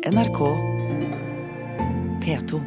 NRK 0.00 0.38
P2. 2.24 2.60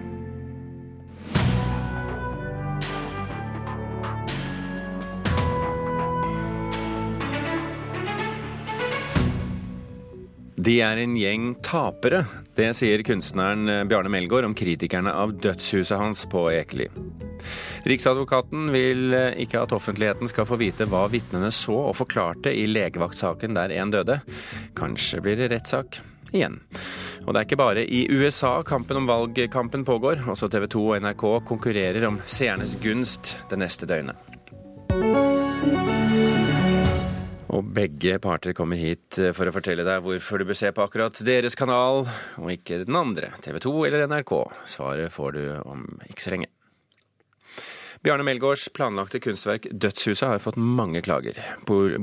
De 10.55 10.81
er 10.81 10.97
en 11.01 11.15
gjeng 11.17 11.55
tapere. 11.65 12.21
Det 12.53 12.69
sier 12.77 13.01
kunstneren 13.01 13.65
Bjarne 13.89 14.13
Melgaard 14.13 14.45
om 14.45 14.53
kritikerne 14.53 15.09
av 15.09 15.33
dødshuset 15.33 15.97
hans 15.97 16.27
på 16.29 16.45
Ekeli. 16.53 16.85
Riksadvokaten 17.89 18.69
vil 18.77 19.09
ikke 19.41 19.65
at 19.65 19.73
offentligheten 19.73 20.29
skal 20.29 20.45
få 20.45 20.61
vite 20.61 20.85
hva 20.85 21.07
vitnene 21.09 21.49
så 21.49 21.81
og 21.89 21.97
forklarte 21.97 22.53
i 22.53 22.69
legevaktsaken 22.69 23.57
der 23.57 23.73
en 23.81 23.97
døde. 23.97 24.21
Kanskje 24.77 25.25
blir 25.25 25.41
det 25.41 25.49
rettssak 25.57 26.03
igjen. 26.29 26.61
Og 27.23 27.31
det 27.31 27.39
er 27.39 27.47
ikke 27.47 27.59
bare 27.59 27.83
i 27.87 28.03
USA 28.11 28.57
kampen 28.67 28.99
om 28.99 29.07
valgkampen 29.07 29.85
pågår. 29.87 30.25
Også 30.27 30.49
TV 30.51 30.67
2 30.67 30.83
og 30.83 31.03
NRK 31.05 31.25
konkurrerer 31.47 32.07
om 32.09 32.19
seernes 32.27 32.75
gunst 32.83 33.37
det 33.51 33.59
neste 33.61 33.87
døgnet. 33.87 34.19
Og 37.53 37.69
begge 37.69 38.17
parter 38.19 38.55
kommer 38.57 38.79
hit 38.81 39.19
for 39.37 39.47
å 39.47 39.53
fortelle 39.53 39.85
deg 39.85 40.03
hvorfor 40.03 40.41
du 40.41 40.49
bør 40.49 40.57
se 40.57 40.71
på 40.73 40.83
akkurat 40.83 41.21
deres 41.23 41.55
kanal, 41.55 42.07
og 42.41 42.49
ikke 42.49 42.81
den 42.81 42.97
andre, 42.97 43.29
TV 43.45 43.61
2 43.61 43.73
eller 43.87 44.07
NRK. 44.09 44.33
Svaret 44.75 45.13
får 45.13 45.37
du 45.37 45.43
om 45.61 45.85
ikke 46.09 46.25
så 46.25 46.33
lenge. 46.33 46.49
Bjarne 48.03 48.25
Melgaards 48.27 48.65
planlagte 48.75 49.19
kunstverk 49.23 49.63
'Dødshuset' 49.71 50.27
har 50.27 50.41
fått 50.43 50.57
mange 50.59 50.99
klager. 51.01 51.37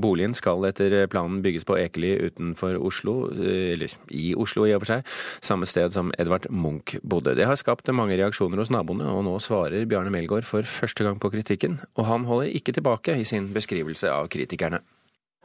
Boligen 0.01 0.33
skal 0.33 0.65
etter 0.65 0.95
planen 1.13 1.43
bygges 1.45 1.67
på 1.69 1.77
Ekeli 1.77 2.15
utenfor 2.25 2.79
Oslo, 2.81 3.29
eller 3.29 3.93
i 4.09 4.31
Oslo 4.33 4.65
i 4.65 4.73
og 4.73 4.81
for 4.81 4.95
seg, 4.95 5.11
samme 5.45 5.69
sted 5.69 5.93
som 5.93 6.09
Edvard 6.17 6.47
Munch 6.49 6.95
bodde. 7.05 7.35
Det 7.37 7.45
har 7.45 7.61
skapt 7.61 7.93
mange 7.93 8.17
reaksjoner 8.17 8.57
hos 8.57 8.73
naboene, 8.73 9.13
og 9.13 9.27
nå 9.29 9.37
svarer 9.45 9.85
Bjarne 9.85 10.09
Melgaard 10.15 10.49
for 10.49 10.65
første 10.65 11.05
gang 11.05 11.21
på 11.21 11.33
kritikken, 11.37 11.77
og 11.93 12.09
han 12.09 12.25
holder 12.25 12.49
ikke 12.49 12.73
tilbake 12.73 13.21
i 13.21 13.29
sin 13.29 13.53
beskrivelse 13.53 14.09
av 14.09 14.33
kritikerne. 14.33 14.81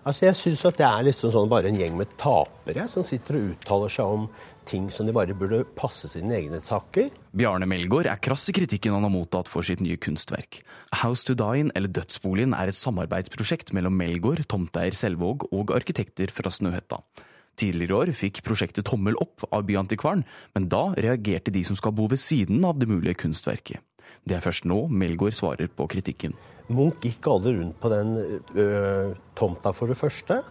Altså 0.05 0.27
Jeg 0.29 0.37
syns 0.37 0.65
at 0.69 0.77
det 0.77 0.85
er 0.85 1.03
liksom 1.07 1.31
sånn 1.33 1.49
bare 1.49 1.67
en 1.67 1.79
gjeng 1.81 1.97
med 1.97 2.15
tapere 2.21 2.87
som 2.87 3.03
sitter 3.03 3.41
og 3.41 3.55
uttaler 3.55 3.89
seg 3.91 4.05
om 4.05 4.27
ting 4.67 4.89
som 4.93 5.07
de 5.07 5.13
bare 5.15 5.35
burde 5.37 5.63
passe 5.77 6.09
sine 6.11 6.35
egne 6.37 6.59
saker. 6.63 7.11
Bjarne 7.35 7.67
Melgaard 7.69 8.09
er 8.11 8.21
krass 8.23 8.49
i 8.51 8.55
kritikken 8.55 8.95
han 8.95 9.05
har 9.05 9.13
mottatt 9.13 9.49
for 9.51 9.65
sitt 9.65 9.83
nye 9.83 9.99
kunstverk. 10.01 10.61
House 11.01 11.27
to 11.27 11.37
Dine, 11.37 11.71
eller 11.75 11.91
Dødsboligen, 11.93 12.55
er 12.57 12.71
et 12.71 12.79
samarbeidsprosjekt 12.79 13.73
mellom 13.77 13.95
Melgaard, 13.99 14.45
tomteeier 14.51 14.97
Selvåg 14.97 15.47
og 15.51 15.73
arkitekter 15.75 16.33
fra 16.33 16.53
Snøhetta. 16.53 17.01
Tidligere 17.55 17.93
i 17.93 17.99
år 18.01 18.11
fikk 18.15 18.41
prosjektet 18.43 18.87
tommel 18.89 19.15
opp 19.21 19.45
av 19.47 19.63
Byantikvaren, 19.67 20.25
men 20.57 20.67
da 20.71 20.89
reagerte 20.99 21.53
de 21.55 21.63
som 21.63 21.77
skal 21.79 21.95
bo 21.95 22.09
ved 22.11 22.19
siden 22.19 22.65
av 22.67 22.81
det 22.81 22.89
mulige 22.91 23.21
kunstverket. 23.23 23.79
Det 24.27 24.35
er 24.37 24.43
først 24.43 24.67
nå 24.67 24.85
Melgaard 24.91 25.37
svarer 25.37 25.71
på 25.71 25.87
kritikken. 25.91 26.35
Munch 26.73 27.03
gikk 27.05 27.27
aldri 27.29 27.55
rundt 27.59 27.77
på 27.79 27.91
den 27.93 28.15
ø, 28.57 28.65
tomta, 29.37 29.71
for 29.73 29.91
det 29.91 29.97
første. 29.99 30.41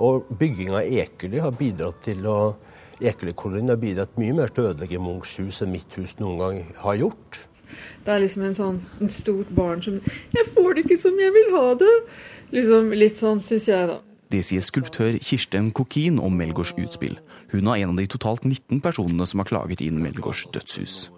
Og 0.00 0.28
bygging 0.40 0.70
av 0.72 0.86
Ekely 0.86 1.42
har 1.42 1.56
bidratt 1.58 2.00
til 2.06 2.24
å 2.30 2.38
Ekely-kolonien 3.00 3.72
har 3.72 3.80
bidratt 3.80 4.18
mye 4.20 4.34
mer 4.36 4.52
til 4.52 4.66
å 4.66 4.72
ødelegge 4.72 5.00
Munchs 5.00 5.38
hus 5.40 5.62
enn 5.64 5.72
mitt 5.72 5.96
hus 5.96 6.16
noen 6.20 6.40
gang 6.40 6.60
har 6.82 6.98
gjort. 7.00 7.40
Det 8.04 8.12
er 8.12 8.22
liksom 8.22 8.44
en 8.44 8.56
sånn 8.56 8.78
en 9.00 9.12
stort 9.12 9.50
barn 9.54 9.82
som 9.82 10.00
'Jeg 10.34 10.46
får 10.54 10.74
det 10.74 10.84
ikke 10.84 11.00
som 11.00 11.18
jeg 11.18 11.32
vil 11.32 11.50
ha 11.56 11.74
det'. 11.74 12.04
Liksom 12.52 12.90
Litt 12.98 13.16
sånn, 13.16 13.42
syns 13.42 13.68
jeg, 13.68 13.86
da. 13.88 14.00
Det 14.30 14.44
sier 14.44 14.60
skulptør 14.60 15.18
Kirsten 15.18 15.72
Kokin 15.72 16.18
om 16.18 16.36
Melgaards 16.36 16.74
utspill. 16.78 17.18
Hun 17.50 17.66
er 17.66 17.82
en 17.82 17.90
av 17.90 17.96
de 17.96 18.06
totalt 18.06 18.44
19 18.44 18.80
personene 18.80 19.26
som 19.26 19.40
har 19.40 19.46
klaget 19.46 19.80
inn 19.80 20.02
Melgaards 20.02 20.46
dødshus. 20.52 21.10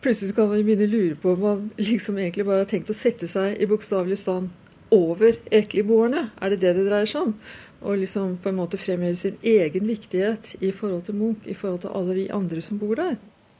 Plutselig 0.00 0.34
kan 0.34 0.48
man 0.48 0.64
begynne 0.64 0.88
å 0.88 0.90
lure 0.90 1.14
på 1.14 1.32
om 1.32 1.40
man 1.40 1.70
liksom 1.78 2.18
egentlig 2.18 2.46
bare 2.46 2.64
har 2.64 2.68
tenkt 2.68 2.90
å 2.90 2.96
sette 2.96 3.28
seg 3.28 3.60
i 3.60 3.66
bokstavelig 3.66 4.18
stand 4.18 4.50
over 4.90 5.36
Ekeli-boerne. 5.50 6.30
Er 6.40 6.50
det 6.50 6.60
det 6.60 6.74
det 6.76 6.86
dreier 6.88 7.06
seg 7.06 7.28
om? 7.28 7.34
Og 7.80 8.02
liksom 8.02 8.36
på 8.42 8.50
en 8.50 8.58
måte 8.58 8.80
fremheve 8.80 9.16
sin 9.16 9.38
egen 9.42 9.88
viktighet 9.88 10.54
i 10.60 10.72
forhold 10.72 11.06
til 11.08 11.16
Munch, 11.16 11.46
i 11.48 11.56
forhold 11.56 11.80
til 11.86 11.94
alle 11.96 12.16
vi 12.18 12.28
andre 12.32 12.60
som 12.64 12.78
bor 12.80 12.98
der. 12.98 13.16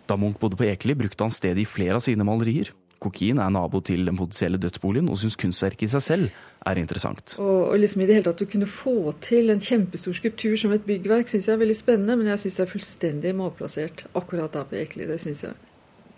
Da 0.09 0.17
Munch 0.21 0.41
bodde 0.41 0.59
på 0.61 0.67
Ekeli, 0.69 0.95
brukte 0.99 1.25
han 1.25 1.33
stedet 1.33 1.63
i 1.63 1.69
flere 1.69 1.97
av 1.97 2.05
sine 2.05 2.27
malerier. 2.27 2.73
Kokin 3.01 3.39
er 3.41 3.49
nabo 3.49 3.81
til 3.81 4.05
den 4.05 4.19
potensielle 4.19 4.59
dødsboligen 4.61 5.09
og 5.09 5.17
syns 5.23 5.39
kunstverket 5.41 5.87
i 5.87 5.93
seg 5.95 6.03
selv 6.05 6.43
er 6.69 6.81
interessant. 6.83 7.39
Og, 7.41 7.71
og 7.71 7.79
liksom 7.81 8.03
i 8.03 8.09
det 8.11 8.19
hele 8.19 8.27
tatt 8.27 8.45
å 8.45 8.51
kunne 8.51 8.69
få 8.69 9.15
til 9.25 9.49
en 9.55 9.63
kjempestor 9.65 10.19
skulptur 10.19 10.59
som 10.61 10.75
et 10.77 10.85
byggverk 10.85 11.33
syns 11.33 11.49
jeg 11.49 11.57
er 11.57 11.63
veldig 11.63 11.79
spennende, 11.79 12.19
men 12.21 12.29
jeg 12.29 12.43
syns 12.43 12.59
det 12.59 12.67
er 12.67 12.73
fullstendig 12.75 13.35
malplassert 13.39 14.05
akkurat 14.13 14.53
der 14.53 14.69
på 14.69 14.81
Ekeli. 14.83 15.09
Det 15.09 15.17
syns 15.25 15.47
jeg. 15.49 15.57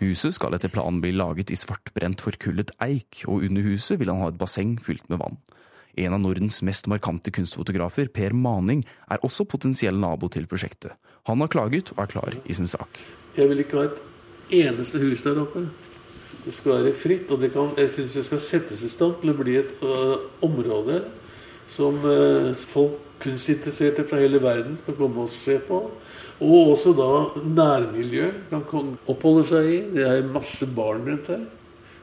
Huset 0.03 0.35
skal 0.35 0.57
etter 0.57 0.71
planen 0.73 0.99
bli 0.99 1.13
laget 1.15 1.53
i 1.53 1.55
svartbrent, 1.55 2.23
forkullet 2.25 2.73
eik, 2.83 3.23
og 3.29 3.45
under 3.47 3.63
huset 3.63 4.01
vil 4.01 4.11
han 4.11 4.19
ha 4.25 4.33
et 4.33 4.41
basseng 4.41 4.75
fylt 4.83 5.07
med 5.13 5.21
vann. 5.23 5.39
En 5.93 6.13
av 6.15 6.21
Nordens 6.23 6.61
mest 6.65 6.87
markante 6.89 7.29
kunstfotografer, 7.33 8.07
Per 8.09 8.33
Maning, 8.33 8.81
er 9.13 9.21
også 9.21 9.45
potensiell 9.45 9.99
nabo 10.01 10.29
til 10.33 10.47
prosjektet. 10.49 10.95
Han 11.29 11.43
har 11.43 11.51
klaget 11.53 11.91
og 11.93 12.01
er 12.01 12.09
klar 12.09 12.37
i 12.49 12.55
sin 12.57 12.67
sak. 12.67 13.01
Jeg 13.37 13.49
vil 13.49 13.61
ikke 13.61 13.77
ha 13.77 13.83
et 13.91 13.99
eneste 14.63 15.01
hus 15.03 15.21
der 15.25 15.37
oppe. 15.43 15.67
Det 16.43 16.53
skal 16.53 16.81
være 16.81 16.95
fritt, 16.97 17.29
og 17.31 17.39
det 17.39 17.53
kan, 17.53 17.69
jeg 17.77 17.91
syns 17.93 18.17
det 18.17 18.25
skal 18.27 18.41
settes 18.43 18.81
i 18.83 18.89
stand 18.91 19.21
til 19.21 19.31
å 19.31 19.37
bli 19.37 19.55
et 19.61 19.85
ø, 19.85 20.17
område 20.43 21.03
som 21.71 22.01
ø, 22.03 22.51
folk, 22.67 22.97
kunstinteresserte 23.23 24.03
fra 24.09 24.17
hele 24.19 24.41
verden, 24.43 24.75
kan 24.83 24.97
komme 24.97 25.23
og 25.23 25.31
se 25.31 25.55
på. 25.63 25.77
Og 26.43 26.73
også 26.73 26.91
da 26.97 27.11
nærmiljø 27.39 28.31
kan 28.49 28.65
komme, 28.67 28.97
oppholde 29.07 29.45
seg 29.47 29.69
i. 29.69 29.77
Det 29.93 30.03
er 30.09 30.25
masse 30.27 30.67
barn 30.75 31.05
rundt 31.07 31.29
her 31.31 31.45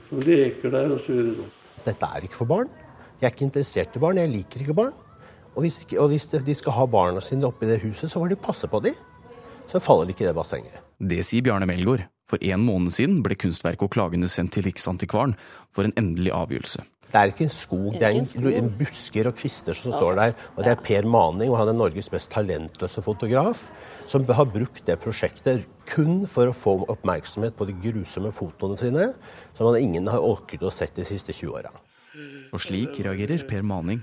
som 0.08 0.22
leker 0.24 0.72
der 0.72 0.94
og 0.94 1.02
så 1.02 1.18
videre. 1.18 1.42
sånn. 1.42 1.82
Dette 1.84 2.08
er 2.16 2.24
ikke 2.24 2.40
for 2.40 2.48
barn. 2.48 2.70
Jeg 3.20 3.28
er 3.28 3.34
ikke 3.34 3.48
interessert 3.50 3.96
i 3.96 4.00
barn. 4.00 4.16
Jeg 4.16 4.32
liker 4.32 4.62
ikke 4.64 4.76
barn. 4.78 4.94
Og 5.52 5.64
hvis, 5.64 5.80
ikke, 5.82 5.98
og 6.00 6.08
hvis 6.08 6.24
de 6.30 6.54
skal 6.56 6.72
ha 6.72 6.86
barna 6.88 7.20
sine 7.20 7.44
oppi 7.44 7.68
det 7.68 7.82
huset, 7.82 8.08
så 8.08 8.20
får 8.22 8.30
de 8.32 8.38
passe 8.40 8.70
på 8.70 8.80
dem. 8.80 8.94
Så 9.68 9.82
faller 9.82 10.08
de 10.08 10.14
ikke 10.14 10.24
i 10.24 10.30
det 10.30 10.36
bassenget. 10.38 10.78
Det 10.96 11.20
sier 11.26 11.44
Bjarne 11.44 11.68
Melgaard. 11.68 12.06
For 12.30 12.40
en 12.46 12.62
måned 12.62 12.94
siden 12.94 13.18
ble 13.26 13.34
kunstverket 13.34 13.82
og 13.84 13.90
klagene 13.92 14.30
sendt 14.30 14.54
til 14.54 14.64
Riksantikvaren 14.68 15.34
for 15.74 15.84
en 15.84 15.94
endelig 15.98 16.32
avgjørelse. 16.32 16.86
Det 17.10 17.18
er 17.18 17.32
ikke 17.32 17.42
en 17.42 17.50
skog, 17.50 17.88
det 17.98 18.06
er 18.06 18.14
en, 18.14 18.26
en 18.54 18.68
busker 18.78 19.26
og 19.26 19.34
kvister 19.34 19.74
som 19.74 19.90
står 19.90 20.14
der. 20.14 20.34
Og 20.54 20.62
det 20.62 20.70
er 20.70 20.84
Per 20.86 21.08
Maning, 21.10 21.50
og 21.50 21.58
han 21.58 21.72
er 21.72 21.74
Norges 21.74 22.12
mest 22.14 22.30
talentløse 22.30 23.02
fotograf, 23.02 23.64
som 24.06 24.22
har 24.30 24.46
brukt 24.46 24.84
det 24.86 25.00
prosjektet 25.02 25.66
kun 25.90 26.22
for 26.30 26.46
å 26.46 26.54
få 26.54 26.76
oppmerksomhet 26.94 27.58
på 27.58 27.66
de 27.66 27.74
grusomme 27.82 28.30
fotoene 28.32 28.78
sine, 28.78 29.10
som 29.58 29.74
ingen 29.74 30.06
har 30.08 30.22
orket 30.22 30.62
å 30.62 30.70
sett 30.70 30.94
de 30.94 31.08
siste 31.08 31.34
20 31.34 31.58
åra. 31.58 31.74
Og 32.50 32.62
slik 32.62 32.98
reagerer 33.04 33.44
Per 33.48 33.62
Maning. 33.66 34.00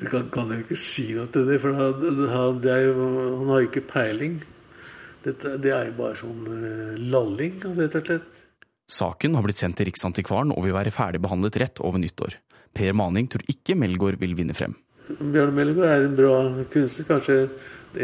Du 0.00 0.06
kan, 0.08 0.26
kan 0.32 0.50
jo 0.50 0.62
ikke 0.62 0.78
si 0.78 1.10
noe 1.14 1.28
til 1.32 1.46
det, 1.48 1.60
for 1.62 1.76
han, 1.76 2.00
han, 2.32 2.60
det 2.64 2.78
jo, 2.86 2.94
han 3.42 3.52
har 3.52 3.62
jo 3.62 3.68
ikke 3.68 3.84
peiling. 3.90 4.38
Dette, 5.24 5.54
det 5.60 5.72
er 5.72 5.90
jo 5.90 5.98
bare 5.98 6.18
sånn 6.20 6.40
uh, 6.48 6.96
lalling, 7.00 7.60
rett 7.76 7.98
og 8.00 8.08
slett. 8.08 8.40
Saken 8.90 9.36
har 9.36 9.44
blitt 9.46 9.60
sendt 9.60 9.78
til 9.80 9.88
Riksantikvaren 9.88 10.52
og 10.52 10.66
vil 10.66 10.74
være 10.76 10.92
ferdigbehandlet 10.92 11.60
rett 11.62 11.80
over 11.84 12.02
nyttår. 12.02 12.36
Per 12.74 12.96
Maning 12.96 13.30
tror 13.32 13.44
ikke 13.48 13.76
Melgaard 13.78 14.18
vil 14.20 14.34
vinne 14.36 14.56
frem. 14.56 14.74
Bjørn 15.06 15.54
Melgaard 15.56 15.92
er 15.92 16.08
en 16.08 16.18
bra 16.18 16.34
kunstner, 16.72 17.08
kanskje 17.08 17.38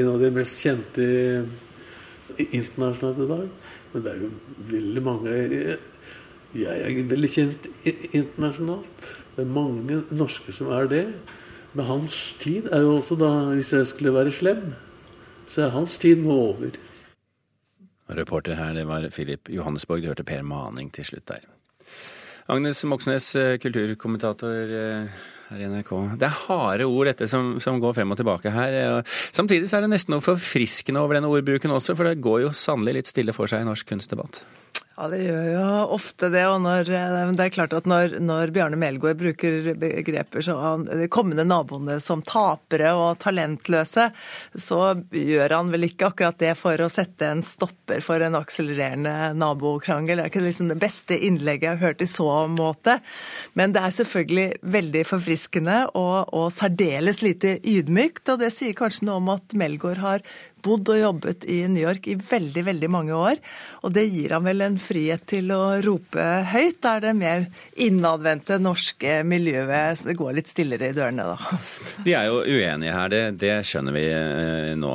en 0.00 0.12
av 0.12 0.22
de 0.22 0.30
mest 0.32 0.62
kjente 0.62 1.06
internasjonalt 2.38 3.20
i 3.24 3.28
dag. 3.34 3.46
Men 3.92 4.04
det 4.04 4.12
er 4.12 4.22
jo 4.22 4.30
veldig 4.70 5.04
mange 5.04 5.36
Jeg 6.56 6.82
er 6.82 7.06
veldig 7.06 7.30
kjent 7.30 7.66
internasjonalt. 7.86 9.04
Det 9.36 9.44
er 9.44 9.52
mange 9.54 10.00
norske 10.10 10.52
som 10.54 10.72
er 10.74 10.88
det. 10.90 11.04
Men 11.78 11.86
hans 11.86 12.16
tid 12.40 12.66
er 12.74 12.82
jo 12.82 12.96
også 12.98 13.16
da, 13.20 13.30
hvis 13.54 13.72
jeg 13.76 13.86
skulle 13.86 14.14
være 14.14 14.32
slem, 14.34 14.72
så 15.46 15.68
er 15.68 15.76
hans 15.76 15.98
tid 16.02 16.24
nå 16.24 16.34
over. 16.34 16.78
Reporter 18.10 18.58
her, 18.58 18.74
det 18.74 18.88
var 18.88 19.06
Filip 19.14 19.50
Johannesborg. 19.54 20.02
Du 20.02 20.10
hørte 20.10 20.26
Per 20.26 20.42
Maning 20.42 20.90
til 20.90 21.06
slutt 21.06 21.28
der. 21.30 21.46
Agnes 22.50 22.82
Moxnes, 22.82 23.30
kulturkommentator 23.62 24.72
her 25.50 25.62
i 25.62 25.68
NRK. 25.70 25.92
Det 26.18 26.26
er 26.26 26.40
harde 26.48 26.88
ord, 26.90 27.06
dette 27.06 27.28
som, 27.30 27.52
som, 27.62 27.78
går 27.82 27.94
frem 28.00 28.10
og 28.10 28.18
tilbake 28.18 28.50
her. 28.54 29.06
Samtidig 29.30 29.70
så 29.70 29.78
er 29.78 29.86
det 29.86 29.92
nesten 29.94 30.16
noe 30.16 30.24
forfriskende 30.24 31.02
over 31.02 31.18
denne 31.18 31.30
ordbruken 31.30 31.70
også, 31.74 31.94
for 31.94 32.10
det 32.10 32.22
går 32.22 32.48
jo 32.48 32.52
sannelig 32.54 32.98
litt 32.98 33.12
stille 33.12 33.34
for 33.36 33.50
seg 33.50 33.62
i 33.62 33.70
norsk 33.70 33.86
kunstdebatt. 33.94 34.42
Ja, 35.00 35.06
det 35.08 35.22
gjør 35.24 35.46
jo 35.48 35.60
ofte 35.96 36.28
det. 36.28 36.42
og 36.44 36.58
når, 36.60 36.84
Det 37.32 37.44
er 37.46 37.52
klart 37.54 37.72
at 37.72 37.86
når, 37.88 38.18
når 38.20 38.50
Bjarne 38.52 38.76
Melgaard 38.76 39.16
bruker 39.16 39.70
begreper 39.80 40.44
som 40.44 40.84
de 40.84 41.06
kommende 41.08 41.46
naboene 41.48 41.96
som 42.04 42.20
tapere 42.20 42.90
og 42.92 43.16
talentløse, 43.22 44.10
så 44.52 44.80
gjør 45.08 45.54
han 45.56 45.72
vel 45.72 45.88
ikke 45.88 46.10
akkurat 46.10 46.36
det 46.42 46.52
for 46.60 46.76
å 46.84 46.90
sette 46.92 47.30
en 47.32 47.40
stopper 47.40 48.04
for 48.04 48.20
en 48.20 48.36
akselererende 48.36 49.30
nabokrangel. 49.40 50.20
Det 50.20 50.26
er 50.26 50.32
ikke 50.34 50.44
liksom 50.44 50.68
det 50.68 50.76
beste 50.84 51.16
innlegget 51.16 51.70
jeg 51.70 51.78
har 51.78 51.86
hørt 51.86 52.04
i 52.04 52.10
så 52.10 52.28
måte. 52.52 52.98
Men 53.56 53.72
det 53.72 53.80
er 53.80 53.96
selvfølgelig 54.02 54.46
veldig 54.76 55.06
forfriskende 55.08 55.78
og, 55.94 56.28
og 56.28 56.52
særdeles 56.52 57.22
lite 57.24 57.56
ydmykt. 57.64 58.26
Og 58.34 58.44
det 58.44 58.52
sier 58.52 58.76
kanskje 58.76 59.08
noe 59.08 59.16
om 59.22 59.32
at 59.32 59.56
Melgaard 59.56 60.04
har 60.04 60.28
bodd 60.64 60.90
og 60.92 61.00
jobbet 61.00 61.46
i 61.50 61.62
New 61.70 61.82
York 61.82 62.08
i 62.10 62.16
veldig, 62.18 62.64
veldig 62.70 62.90
mange 62.92 63.16
år. 63.16 63.40
Og 63.84 63.94
det 63.96 64.06
gir 64.10 64.36
ham 64.36 64.46
vel 64.48 64.64
en 64.66 64.78
frihet 64.80 65.24
til 65.30 65.50
å 65.54 65.80
rope 65.84 66.26
høyt, 66.52 66.80
der 66.84 67.04
det 67.06 67.14
mer 67.18 67.46
innadvendte 67.80 68.60
norske 68.62 69.20
miljøet 69.26 70.06
det 70.06 70.16
går 70.18 70.36
litt 70.36 70.50
stillere 70.50 70.90
i 70.90 70.96
dørene, 70.96 71.26
da. 71.32 71.58
De 72.06 72.14
er 72.16 72.28
jo 72.30 72.42
uenige 72.44 72.94
her, 72.96 73.12
det, 73.12 73.24
det 73.40 73.56
skjønner 73.68 73.96
vi 73.96 74.06
eh, 74.12 74.72
nå. 74.78 74.94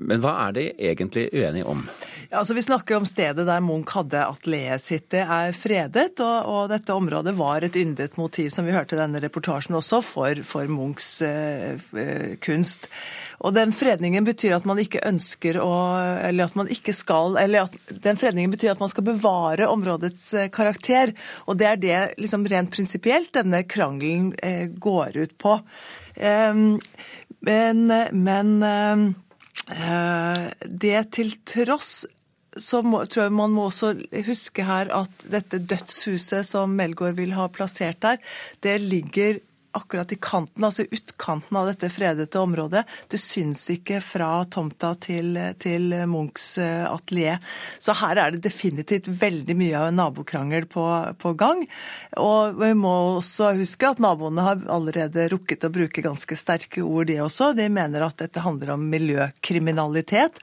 Men 0.00 0.22
hva 0.22 0.36
er 0.46 0.56
de 0.56 0.66
egentlig 0.90 1.28
uenige 1.36 1.68
om? 1.68 1.84
Ja, 2.30 2.38
altså 2.38 2.54
Vi 2.54 2.62
snakker 2.62 2.94
om 2.96 3.06
stedet 3.06 3.42
der 3.42 3.62
Munch 3.64 3.90
hadde 3.90 4.20
atelieret 4.22 4.84
sitt. 4.84 5.08
Det 5.10 5.24
er 5.24 5.50
fredet, 5.50 6.20
og, 6.22 6.46
og, 6.46 6.68
dette 6.70 6.94
området 6.94 7.32
var 7.34 7.64
et 7.66 7.74
yndet 7.74 8.20
motiv, 8.22 8.52
som 8.54 8.68
vi 8.68 8.74
hørte 8.76 8.94
i 8.94 9.00
denne 9.00 9.18
reportasjen 9.24 9.74
også, 9.74 9.98
for, 10.06 10.38
for 10.46 10.70
Munchs 10.70 11.08
eh, 11.26 11.80
eh, 11.98 12.36
kunst. 12.38 12.86
Og 13.42 13.56
den 13.56 13.74
fredningen 13.74 14.28
betyr 14.28 14.54
at 14.60 14.68
man 14.68 14.78
ikke 14.78 15.02
ønsker 15.08 15.58
å 15.58 15.72
Eller 16.28 16.46
at 16.46 16.54
man 16.54 16.70
ikke 16.70 16.92
skal 16.94 17.34
eller 17.40 17.64
at 17.64 17.74
Den 18.04 18.18
fredningen 18.20 18.52
betyr 18.52 18.74
at 18.76 18.82
man 18.82 18.92
skal 18.92 19.08
bevare 19.08 19.66
områdets 19.66 20.28
eh, 20.38 20.50
karakter. 20.54 21.10
Og 21.50 21.58
det 21.58 21.66
er 21.66 21.82
det 21.82 21.98
liksom 22.22 22.46
rent 22.46 22.70
prinsipielt 22.70 23.32
denne 23.34 23.64
krangelen 23.66 24.30
eh, 24.38 24.68
går 24.70 25.18
ut 25.18 25.34
på. 25.34 25.56
Eh, 26.14 26.62
men, 27.50 27.82
men 28.14 28.54
Eh, 29.70 30.46
det 30.66 31.02
til 31.14 31.36
tross 31.46 32.02
så 32.56 32.82
må, 32.82 33.04
tror 33.04 33.28
jeg 33.28 33.36
man 33.36 33.52
må 33.54 33.68
også 33.68 33.92
huske 34.26 34.64
her 34.66 34.90
at 34.94 35.26
dette 35.30 35.60
dødshuset 35.70 36.46
som 36.46 36.74
Melgaard 36.74 37.18
vil 37.20 37.36
ha 37.36 37.46
plassert 37.52 38.00
der, 38.02 38.18
det 38.64 38.80
ligger 38.80 39.38
akkurat 39.72 40.12
i 40.12 40.18
kanten, 40.20 40.64
altså 40.64 40.84
utkanten 40.90 41.56
av 41.56 41.68
dette 41.70 41.90
fredete 41.92 42.40
området. 42.40 42.84
Det 43.08 43.18
syns 43.20 43.62
ikke 43.72 44.00
fra 44.02 44.44
tomta 44.50 44.92
til, 45.00 45.36
til 45.62 45.94
Munchs 46.10 46.58
eh, 46.58 46.86
atelier. 46.88 47.38
Så 47.78 47.94
her 48.00 48.18
er 48.18 48.34
det 48.34 48.42
definitivt 48.48 49.08
veldig 49.20 49.56
mye 49.58 49.78
av 49.78 49.88
en 49.90 50.00
nabokrangel 50.00 50.66
på, 50.70 50.86
på, 51.20 51.34
gang. 51.40 51.62
Og 52.20 52.58
vi 52.60 52.72
må 52.78 52.94
også 53.16 53.52
huske 53.60 53.88
at 53.88 54.02
naboene 54.02 54.44
har 54.46 54.64
allerede 54.72 55.28
rukket 55.32 55.66
å 55.66 55.72
bruke 55.74 56.04
ganske 56.04 56.38
sterke 56.38 56.82
ord, 56.84 57.08
de 57.10 57.20
også. 57.22 57.52
De 57.56 57.68
mener 57.72 58.04
at 58.04 58.18
dette 58.20 58.42
handler 58.44 58.74
om 58.74 58.88
miljøkriminalitet. 58.90 60.40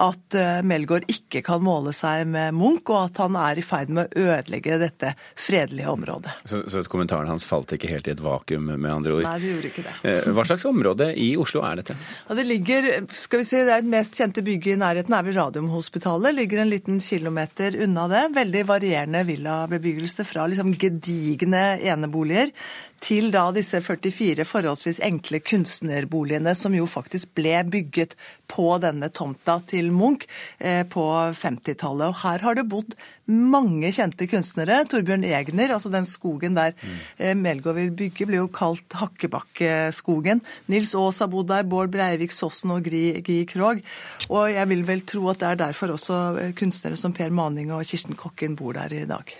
At 0.00 0.38
uh, 0.38 0.60
Melgaard 0.66 1.06
ikke 1.10 1.44
kan 1.46 1.62
måle 1.64 1.92
seg 1.96 2.26
med 2.30 2.56
Munch, 2.56 2.88
og 2.88 3.10
at 3.10 3.20
han 3.22 3.36
er 3.38 3.60
i 3.60 3.64
ferd 3.64 3.92
med 3.94 4.08
å 4.08 4.26
ødelegge 4.30 4.80
dette 4.80 5.14
fredelige 5.38 5.92
området. 5.92 6.34
Så, 6.48 6.64
så 6.70 6.82
kommentaren 6.88 7.30
hans 7.30 7.46
falt 7.48 7.74
ikke 7.76 7.90
helt 7.92 8.08
i 8.08 8.14
et 8.14 8.24
vakuum? 8.24 8.69
Med 8.76 8.92
andre 8.92 9.16
ord. 9.18 9.24
Nei, 9.26 9.38
det 9.42 9.52
gjorde 9.52 9.70
ikke 9.70 9.84
det. 9.86 9.94
Eh, 10.10 10.28
hva 10.36 10.44
slags 10.48 10.66
område 10.68 11.10
i 11.18 11.30
Oslo 11.40 11.62
er 11.66 11.80
dette? 11.80 11.96
Ja, 12.28 12.36
det 12.38 12.46
ligger, 12.48 12.90
skal 13.14 13.42
vi 13.42 13.48
si, 13.48 13.62
det 13.66 13.78
er 13.78 13.88
mest 13.96 14.18
kjente 14.20 14.44
bygget 14.46 14.76
i 14.76 14.80
nærheten 14.80 15.16
er 15.16 15.26
vel 15.26 15.38
Radiumhospitalet. 15.38 16.36
Ligger 16.36 16.62
en 16.62 16.72
liten 16.72 17.00
kilometer 17.04 17.78
unna 17.86 18.06
det. 18.12 18.24
Veldig 18.36 18.66
varierende 18.68 19.24
villabebyggelse 19.28 20.26
fra 20.28 20.46
liksom 20.50 20.74
gedigne 20.80 21.64
eneboliger 21.80 22.54
til 23.00 23.30
da 23.32 23.46
disse 23.54 23.80
44 23.82 24.44
forholdsvis 24.48 25.00
enkle 25.06 25.40
kunstnerboligene 25.42 26.52
som 26.56 26.74
jo 26.76 26.86
faktisk 26.90 27.32
ble 27.38 27.56
bygget 27.70 28.16
på 28.50 28.66
denne 28.82 29.08
tomta 29.14 29.58
til 29.70 29.90
Munch 29.94 30.26
eh, 30.58 30.82
på 30.84 31.06
50-tallet. 31.40 32.10
Og 32.10 32.20
her 32.22 32.44
har 32.44 32.58
det 32.58 32.66
bodd 32.70 32.96
mange 33.30 33.92
kjente 33.94 34.26
kunstnere. 34.30 34.82
Torbjørn 34.90 35.24
Egner, 35.24 35.74
altså 35.76 35.92
den 35.92 36.08
skogen 36.08 36.58
der 36.58 36.74
mm. 36.76 37.40
Melgaard 37.40 37.78
vil 37.78 37.92
bygge, 37.96 38.26
blir 38.28 38.42
jo 38.42 38.50
kalt 38.52 38.98
Hakkebakkeskogen. 39.00 40.42
Nils 40.72 40.94
Aas 40.98 41.22
har 41.22 41.30
bodd 41.32 41.50
der, 41.52 41.68
Bård 41.70 41.92
Breivik 41.94 42.34
Sossen 42.36 42.74
og 42.74 42.84
Gri 42.86 43.44
Krog. 43.50 43.84
Og 44.28 44.50
jeg 44.52 44.70
vil 44.72 44.84
vel 44.88 45.06
tro 45.08 45.28
at 45.32 45.40
det 45.42 45.52
er 45.52 45.62
derfor 45.66 45.96
også 45.96 46.18
eh, 46.40 46.56
kunstnere 46.58 46.98
som 47.00 47.16
Per 47.16 47.32
Maning 47.32 47.72
og 47.72 47.86
Kirsten 47.86 48.18
Kokken 48.18 48.58
bor 48.58 48.76
der 48.76 48.92
i 48.92 49.06
dag. 49.08 49.38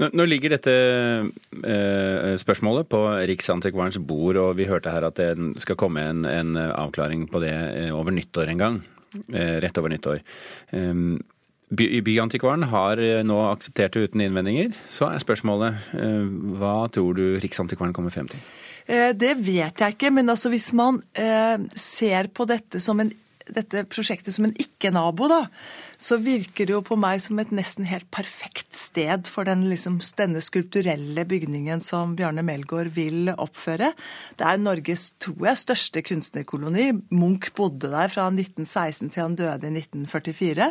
Nå 0.00 0.24
ligger 0.24 0.54
dette 0.54 0.72
eh, 0.72 2.36
spørsmålet 2.40 2.88
på 2.88 3.00
Riksantikvarens 3.28 3.98
bord, 4.00 4.38
og 4.40 4.54
vi 4.56 4.68
hørte 4.70 4.92
her 4.94 5.04
at 5.10 5.20
det 5.20 5.60
skal 5.60 5.76
komme 5.80 6.04
en, 6.08 6.24
en 6.24 6.56
avklaring 6.56 7.26
på 7.28 7.42
det 7.42 7.52
eh, 7.52 7.92
over 7.92 8.14
nyttår 8.16 8.54
en 8.54 8.62
gang. 8.62 8.78
Eh, 9.34 9.58
rett 9.60 9.76
over 9.76 9.92
nyttår. 9.92 10.22
Um, 10.72 11.18
by, 11.68 11.90
byantikvaren 12.06 12.64
har 12.72 13.02
nå 13.26 13.38
akseptert 13.50 13.98
det 13.98 14.08
uten 14.08 14.24
innvendinger. 14.24 14.72
Så 14.88 15.10
er 15.10 15.20
spørsmålet 15.22 15.92
hva 16.56 16.74
tror 16.90 17.18
du 17.18 17.24
Riksantikvaren 17.42 17.94
kommer 17.94 18.14
frem 18.14 18.30
til? 18.30 18.40
Det 18.90 19.34
vet 19.38 19.78
jeg 19.84 19.94
ikke, 19.94 20.10
men 20.10 20.32
altså 20.32 20.50
hvis 20.50 20.72
man 20.74 20.98
ser 21.78 22.32
på 22.34 22.48
dette, 22.48 22.80
som 22.82 22.98
en, 23.04 23.12
dette 23.48 23.84
prosjektet 23.90 24.34
som 24.34 24.46
en 24.46 24.56
ikke-nabo, 24.60 25.28
da, 25.30 25.40
så 26.00 26.18
virker 26.20 26.68
det 26.68 26.74
jo 26.74 26.82
på 26.84 26.96
meg 27.00 27.20
som 27.22 27.40
et 27.42 27.52
nesten 27.54 27.86
helt 27.88 28.08
perfekt 28.12 28.76
sted 28.76 29.28
for 29.30 29.48
den, 29.48 29.66
liksom, 29.70 29.98
denne 30.18 30.42
skulpturelle 30.44 31.24
bygningen 31.28 31.82
som 31.84 32.14
Bjarne 32.18 32.44
Melgaard 32.46 32.92
vil 32.96 33.32
oppføre. 33.32 33.92
Det 34.40 34.46
er 34.46 34.60
Norges, 34.60 35.10
tror 35.20 35.50
jeg, 35.50 35.60
største 35.60 36.04
kunstnerkoloni. 36.06 36.90
Munch 37.12 37.50
bodde 37.56 37.92
der 37.92 38.12
fra 38.12 38.28
1916 38.32 39.10
til 39.10 39.24
han 39.24 39.38
døde 39.40 39.68
i 39.68 39.74
1944. 39.80 40.70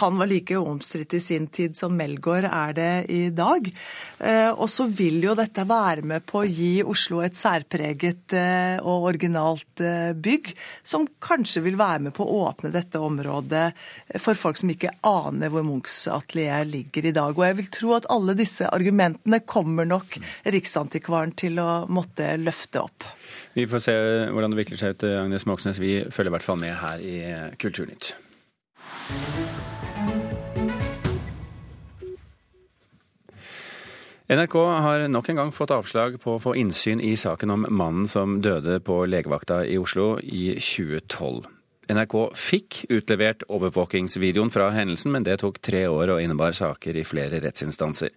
Han 0.00 0.16
var 0.18 0.30
like 0.30 0.56
omstridt 0.58 1.14
i 1.14 1.22
sin 1.22 1.46
tid 1.52 1.76
som 1.78 1.94
Melgaard 1.96 2.48
er 2.48 2.76
det 2.76 2.92
i 3.12 3.22
dag. 3.34 3.68
Eh, 4.18 4.50
og 4.50 4.68
så 4.72 4.88
vil 4.90 5.20
jo 5.22 5.36
dette 5.38 5.66
være 5.68 6.02
med 6.06 6.24
på 6.26 6.42
å 6.42 6.48
gi 6.48 6.72
Oslo 6.82 7.20
et 7.22 7.38
særpreget 7.38 8.34
eh, 8.34 8.76
og 8.82 9.10
originalt 9.12 9.84
eh, 9.84 10.10
bygg, 10.16 10.52
som 10.82 11.06
kanskje 11.22 11.62
vil 11.66 11.78
være 11.78 11.85
med 12.02 12.14
på 12.16 12.26
å 12.26 12.42
åpne 12.48 12.72
dette 12.74 13.00
området 13.02 13.66
for 14.22 14.38
folk 14.38 14.60
som 14.60 14.72
ikke 14.72 14.92
aner 15.06 15.52
hvor 15.52 15.66
Munchs 15.66 16.06
atelier 16.12 16.66
ligger 16.68 17.08
i 17.10 17.14
dag. 17.16 17.32
Og 17.36 17.46
jeg 17.46 17.58
vil 17.60 17.70
tro 17.78 17.94
at 17.96 18.08
alle 18.12 18.36
disse 18.38 18.68
argumentene 18.68 19.42
kommer 19.46 19.88
nok 19.88 20.18
Riksantikvaren 20.56 21.34
til 21.38 21.60
å 21.62 21.86
måtte 21.88 22.34
løfte 22.40 22.84
opp. 22.84 23.08
Vi 23.56 23.66
får 23.70 23.86
se 23.88 23.96
hvordan 24.30 24.52
det 24.52 24.62
vikler 24.64 24.82
seg 24.82 24.96
ut, 24.96 25.08
Agnes 25.16 25.46
Moxnes. 25.48 25.80
Vi 25.82 25.98
følger 26.10 26.32
i 26.32 26.36
hvert 26.36 26.46
fall 26.46 26.60
med 26.60 26.76
her 26.82 27.02
i 27.02 27.18
Kulturnytt. 27.60 28.14
NRK 34.26 34.54
har 34.54 35.08
nok 35.08 35.28
en 35.28 35.36
gang 35.38 35.50
fått 35.54 35.70
avslag 35.70 36.16
på 36.18 36.32
å 36.34 36.40
få 36.42 36.56
innsyn 36.58 36.98
i 36.98 37.12
saken 37.14 37.52
om 37.54 37.66
mannen 37.70 38.08
som 38.10 38.40
døde 38.42 38.80
på 38.82 39.04
legevakta 39.06 39.60
i 39.62 39.78
Oslo 39.78 40.16
i 40.18 40.56
2012. 40.58 41.55
NRK 41.92 42.14
fikk 42.34 42.82
utlevert 42.90 43.44
overvåkingsvideoen 43.52 44.50
fra 44.54 44.68
hendelsen, 44.74 45.12
men 45.14 45.26
det 45.26 45.38
tok 45.42 45.60
tre 45.62 45.84
år 45.86 46.16
og 46.16 46.22
innebar 46.22 46.56
saker 46.56 46.98
i 46.98 47.06
flere 47.06 47.40
rettsinstanser. 47.44 48.12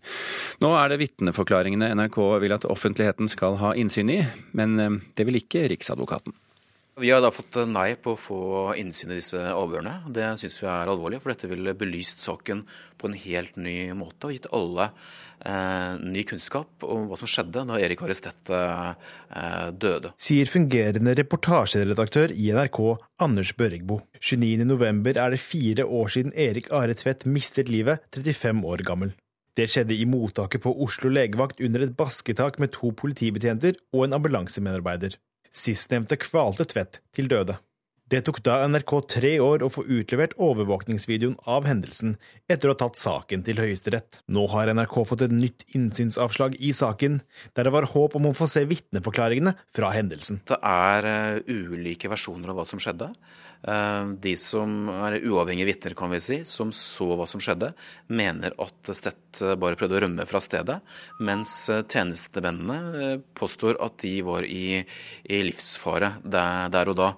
Nå 0.63 0.73
er 0.79 0.91
det 0.91 0.99
vitneforklaringene 1.03 1.91
NRK 1.99 2.19
vil 2.43 2.57
at 2.57 2.67
offentligheten 2.69 3.29
skal 3.29 3.59
ha 3.61 3.75
innsyn 3.77 4.13
i, 4.13 4.19
men 4.57 4.77
eh, 4.79 5.01
det 5.17 5.27
vil 5.29 5.41
ikke 5.41 5.67
Riksadvokaten. 5.73 6.35
Vi 6.99 7.13
har 7.13 7.21
da 7.23 7.29
fått 7.31 7.55
nei 7.69 7.93
på 7.95 8.11
å 8.11 8.19
få 8.19 8.41
innsyn 8.75 9.13
i 9.13 9.21
disse 9.21 9.39
avhørene. 9.39 10.09
Det 10.11 10.25
syns 10.41 10.57
vi 10.59 10.67
er 10.67 10.89
alvorlig, 10.91 11.21
for 11.23 11.31
dette 11.31 11.47
ville 11.47 11.77
belyst 11.77 12.19
saken 12.25 12.65
på 12.99 13.07
en 13.07 13.15
helt 13.15 13.55
ny 13.55 13.93
måte 13.95 14.27
og 14.27 14.35
gitt 14.35 14.49
alle 14.51 14.89
ny 16.03 16.23
kunnskap 16.27 16.83
om 16.83 17.05
hva 17.07 17.17
som 17.19 17.29
skjedde 17.29 17.63
da 17.69 17.77
Erik 17.79 18.01
Aristette 18.03 18.59
eh, 18.59 19.69
døde. 19.71 20.11
Sier 20.19 20.49
fungerende 20.49 21.13
reportasjeredaktør 21.19 22.33
i 22.35 22.51
NRK, 22.55 22.81
Anders 23.23 23.53
Børregbo. 23.55 24.01
29.11 24.19 25.15
er 25.15 25.35
det 25.35 25.41
fire 25.43 25.85
år 25.85 26.11
siden 26.15 26.35
Erik 26.35 26.69
Are 26.75 26.95
Tvedt 26.97 27.25
mistet 27.29 27.71
livet, 27.71 28.03
35 28.15 28.67
år 28.67 28.83
gammel. 28.87 29.15
Det 29.57 29.67
skjedde 29.71 29.95
i 29.95 30.05
mottaket 30.07 30.63
på 30.63 30.75
Oslo 30.83 31.09
legevakt 31.11 31.59
under 31.63 31.83
et 31.83 31.95
basketak 31.97 32.59
med 32.61 32.71
to 32.75 32.93
politibetjenter 32.95 33.79
og 33.95 34.05
en 34.05 34.19
ambulansemedarbeider. 34.19 35.17
Sistnevnte 35.55 36.19
kvalte 36.21 36.67
Tvedt 36.69 37.01
til 37.15 37.31
døde. 37.31 37.57
Det 38.09 38.23
tok 38.25 38.39
da 38.41 38.63
NRK 38.65 38.91
tre 39.11 39.31
år 39.43 39.61
å 39.61 39.67
få 39.69 39.83
utlevert 39.85 40.31
overvåkningsvideoen 40.41 41.35
av 41.45 41.67
hendelsen, 41.69 42.15
etter 42.49 42.71
å 42.71 42.73
ha 42.73 42.79
tatt 42.79 42.97
saken 42.97 43.43
til 43.45 43.59
Høyesterett. 43.61 44.23
Nå 44.33 44.47
har 44.49 44.71
NRK 44.73 44.95
fått 45.05 45.27
et 45.27 45.35
nytt 45.35 45.61
innsynsavslag 45.77 46.55
i 46.57 46.71
saken, 46.73 47.19
der 47.53 47.67
det 47.67 47.73
var 47.75 47.85
håp 47.91 48.15
om 48.17 48.31
å 48.31 48.33
få 48.33 48.47
se 48.49 48.63
vitneforklaringene 48.65 49.53
fra 49.77 49.91
hendelsen. 49.93 50.39
Det 50.49 50.57
er 50.57 51.05
uh, 51.05 51.51
ulike 51.53 52.09
versjoner 52.09 52.49
av 52.49 52.57
hva 52.57 52.65
som 52.65 52.81
skjedde. 52.81 53.11
Uh, 53.61 54.15
de 54.23 54.33
som 54.41 54.89
er 54.89 55.19
uavhengige 55.19 55.67
vitner, 55.69 55.93
kan 55.99 56.09
vi 56.09 56.21
si, 56.23 56.39
som 56.49 56.71
så 56.73 57.11
hva 57.13 57.27
som 57.29 57.43
skjedde, 57.43 57.75
mener 58.09 58.57
at 58.57 58.89
Stett 58.97 59.43
bare 59.61 59.77
prøvde 59.77 59.99
å 59.99 60.01
rømme 60.01 60.25
fra 60.25 60.41
stedet, 60.41 60.79
mens 61.21 61.53
tjenestemennene 61.69 63.19
påstår 63.37 63.77
at 63.85 63.99
de 64.01 64.15
var 64.25 64.47
i, 64.49 64.81
livsfare 65.29 66.15
der 66.25 66.89
og 66.89 66.97
da. 66.97 67.11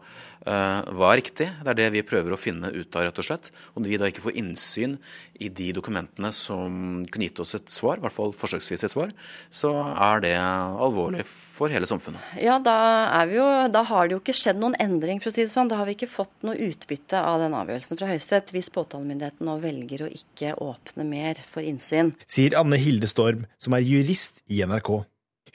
Var 0.46 1.18
riktig. 1.20 1.48
Det 1.62 1.70
er 1.74 1.78
det 1.78 1.90
vi 1.94 2.06
prøver 2.08 2.34
å 2.34 2.40
finne 2.40 2.72
ut 2.74 2.96
av, 2.96 3.06
rett 3.06 3.20
og 3.22 3.28
slett. 3.28 3.52
Om 3.78 3.86
vi 3.86 4.00
da 4.02 4.10
ikke 4.10 4.24
får 4.24 4.38
innsyn 4.42 4.98
i 5.42 5.50
de 5.54 5.72
dokumentene 5.76 6.32
som 6.36 7.02
kunne 7.10 7.28
gitt 7.28 7.42
oss 7.44 7.56
et 7.58 7.70
svar, 7.74 8.00
i 8.00 8.04
hvert 8.06 8.16
fall 8.16 8.34
forsøksvis 8.38 8.86
et 8.86 8.94
svar, 8.94 9.14
så 9.54 9.74
er 9.92 10.24
det 10.26 10.36
alvorlig 10.38 11.26
for 11.28 11.74
hele 11.74 11.90
samfunnet. 11.90 12.22
Ja, 12.42 12.58
da, 12.64 12.76
jo, 13.30 13.46
da, 13.74 13.84
har 13.90 14.08
det 14.08 14.18
jo 14.18 14.22
ikke 14.22 14.38
skjedd 14.38 14.62
noen 14.62 14.78
endring, 14.82 15.22
for 15.22 15.32
å 15.32 15.36
si 15.36 15.46
det 15.46 15.54
sånn. 15.54 15.70
Da 15.72 15.80
har 15.82 15.90
vi 15.90 15.98
ikke 15.98 16.12
fått 16.12 16.34
noe 16.48 16.58
utbytte 16.70 17.22
av 17.22 17.42
den 17.44 17.58
avgjørelsen 17.58 18.00
fra 18.00 18.10
Høyesterett 18.12 18.54
hvis 18.56 18.72
påtalemyndigheten 18.74 19.48
nå 19.48 19.58
velger 19.62 20.06
å 20.06 20.12
ikke 20.12 20.56
åpne 20.62 21.08
mer 21.08 21.42
for 21.52 21.66
innsyn. 21.66 22.16
Sier 22.26 22.58
Anne 22.60 22.82
Hilde 22.82 23.10
Storm, 23.10 23.46
som 23.62 23.78
er 23.78 23.86
jurist 23.86 24.44
i 24.50 24.64
NRK. 24.66 25.02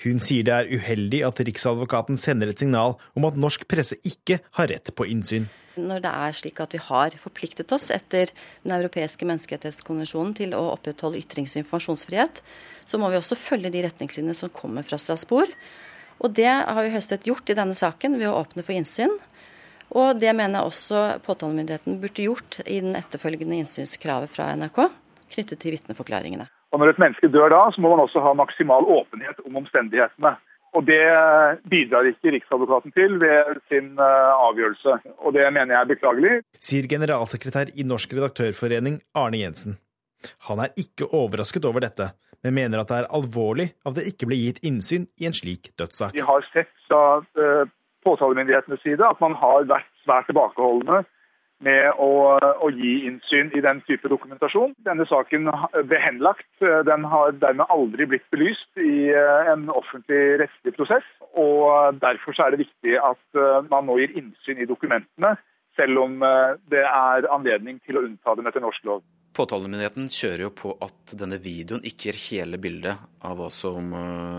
Hun 0.05 0.21
sier 0.21 0.45
det 0.45 0.53
er 0.53 0.69
uheldig 0.69 1.23
at 1.25 1.41
Riksadvokaten 1.49 2.19
sender 2.21 2.51
et 2.53 2.61
signal 2.61 2.99
om 3.17 3.29
at 3.29 3.39
norsk 3.41 3.65
presse 3.71 3.97
ikke 4.05 4.43
har 4.59 4.69
rett 4.73 4.93
på 4.93 5.07
innsyn. 5.09 5.49
Når 5.77 6.03
det 6.05 6.13
er 6.13 6.37
slik 6.37 6.61
at 6.61 6.73
vi 6.73 6.81
har 6.81 7.17
forpliktet 7.21 7.73
oss 7.73 7.91
etter 7.93 8.31
Den 8.65 8.73
europeiske 8.79 9.29
menneskerettighetskonvensjonen 9.29 10.33
til 10.37 10.55
å 10.57 10.63
opprettholde 10.73 11.21
ytrings- 11.21 11.57
og 11.57 11.65
informasjonsfrihet, 11.65 12.41
så 12.89 13.01
må 13.01 13.11
vi 13.13 13.21
også 13.21 13.37
følge 13.37 13.73
de 13.73 13.85
retningslinjene 13.85 14.37
som 14.37 14.53
kommer 14.53 14.87
fra 14.87 14.99
Strasbourg. 15.01 15.53
Og 16.25 16.33
det 16.33 16.49
har 16.49 16.81
jo 16.81 16.93
Høyesterett 16.95 17.29
gjort 17.29 17.53
i 17.53 17.59
denne 17.59 17.77
saken 17.77 18.17
ved 18.17 18.31
å 18.31 18.39
åpne 18.41 18.65
for 18.65 18.77
innsyn. 18.77 19.13
Og 19.97 20.19
det 20.19 20.33
mener 20.35 20.61
jeg 20.61 20.73
også 20.73 21.03
påtalemyndigheten 21.27 22.01
burde 22.03 22.25
gjort 22.25 22.61
i 22.65 22.81
den 22.83 22.97
etterfølgende 22.99 23.61
innsynskravet 23.61 24.33
fra 24.33 24.51
NRK 24.57 24.87
knyttet 25.37 25.61
til 25.61 25.77
vitneforklaringene. 25.77 26.49
Og 26.73 26.83
Når 26.83 26.93
et 26.93 26.99
menneske 27.01 27.31
dør 27.31 27.53
da, 27.53 27.63
så 27.73 27.81
må 27.81 27.93
man 27.95 28.03
også 28.03 28.21
ha 28.25 28.35
maksimal 28.37 28.85
åpenhet 28.99 29.41
om 29.47 29.57
omstendighetene. 29.63 30.35
Og 30.77 30.85
Det 30.85 31.05
bidrar 31.71 32.09
ikke 32.11 32.35
Riksadvokaten 32.35 32.93
til 32.93 33.17
ved 33.23 33.63
sin 33.71 33.95
eh, 33.97 34.45
avgjørelse. 34.49 34.99
Og 35.25 35.33
Det 35.33 35.47
mener 35.53 35.75
jeg 35.75 35.81
er 35.81 35.93
beklagelig. 35.95 36.35
Sier 36.61 36.89
generalsekretær 36.91 37.73
i 37.75 37.87
Norsk 37.87 38.13
redaktørforening 38.19 39.01
Arne 39.15 39.41
Jensen. 39.41 39.79
Han 40.49 40.61
er 40.61 40.75
ikke 40.81 41.09
overrasket 41.15 41.65
over 41.65 41.85
dette, 41.85 42.11
men 42.43 42.57
mener 42.57 42.83
at 42.83 42.91
det 42.91 42.99
er 42.99 43.11
alvorlig 43.15 43.71
at 43.87 43.97
det 43.97 44.07
ikke 44.11 44.29
ble 44.29 44.39
gitt 44.43 44.63
innsyn 44.67 45.07
i 45.21 45.29
en 45.29 45.37
slik 45.37 45.71
dødssak. 45.79 46.15
Vi 46.17 46.25
har 46.25 46.45
sett 46.53 46.73
fra 46.89 47.21
uh, 47.21 47.69
påtalemyndighetenes 48.07 48.83
side 48.83 49.05
at 49.07 49.21
man 49.23 49.37
har 49.39 49.69
vært 49.71 49.89
svært 50.05 50.29
tilbakeholdne 50.31 51.05
med 51.65 51.89
å, 51.97 52.37
å, 52.37 52.69
gi 52.75 53.07
innsyn 53.09 53.51
i 53.57 53.63
den 53.65 53.81
type 53.89 54.11
dokumentasjon. 54.13 54.75
Denne 54.85 55.07
saken 55.09 55.49
ble 55.89 56.01
henlagt. 56.03 56.49
Den 56.61 57.07
har 57.09 57.37
dermed 57.41 57.73
aldri 57.73 58.09
blitt 58.11 58.27
belyst 58.35 58.83
i 58.83 59.09
eh, 59.13 59.51
en 59.53 59.71
offentlig 59.73 60.39
rettslig 60.43 60.77
prosess. 60.77 61.07
og 61.33 61.97
Derfor 62.03 62.37
er 62.45 62.53
det 62.53 62.65
viktig 62.67 62.99
at 63.01 63.41
eh, 63.41 63.61
man 63.71 63.89
nå 63.89 63.99
gir 64.03 64.17
innsyn 64.21 64.61
i 64.61 64.69
dokumentene, 64.69 65.37
selv 65.81 66.05
om 66.05 66.21
eh, 66.25 66.57
det 66.73 66.85
er 66.85 67.31
anledning 67.33 67.81
til 67.87 68.01
å 68.01 68.05
unnta 68.05 68.37
dem 68.37 68.51
etter 68.51 68.65
norsk 68.65 68.85
lov. 68.89 69.05
Påtalemyndigheten 69.37 70.09
kjører 70.13 70.47
jo 70.47 70.53
på 70.57 70.73
at 70.85 71.13
denne 71.21 71.37
videoen 71.43 71.85
ikke 71.85 72.09
gir 72.09 72.21
hele 72.31 72.61
bildet 72.61 73.03
av 73.27 73.37
hva 73.37 73.51
som, 73.53 73.91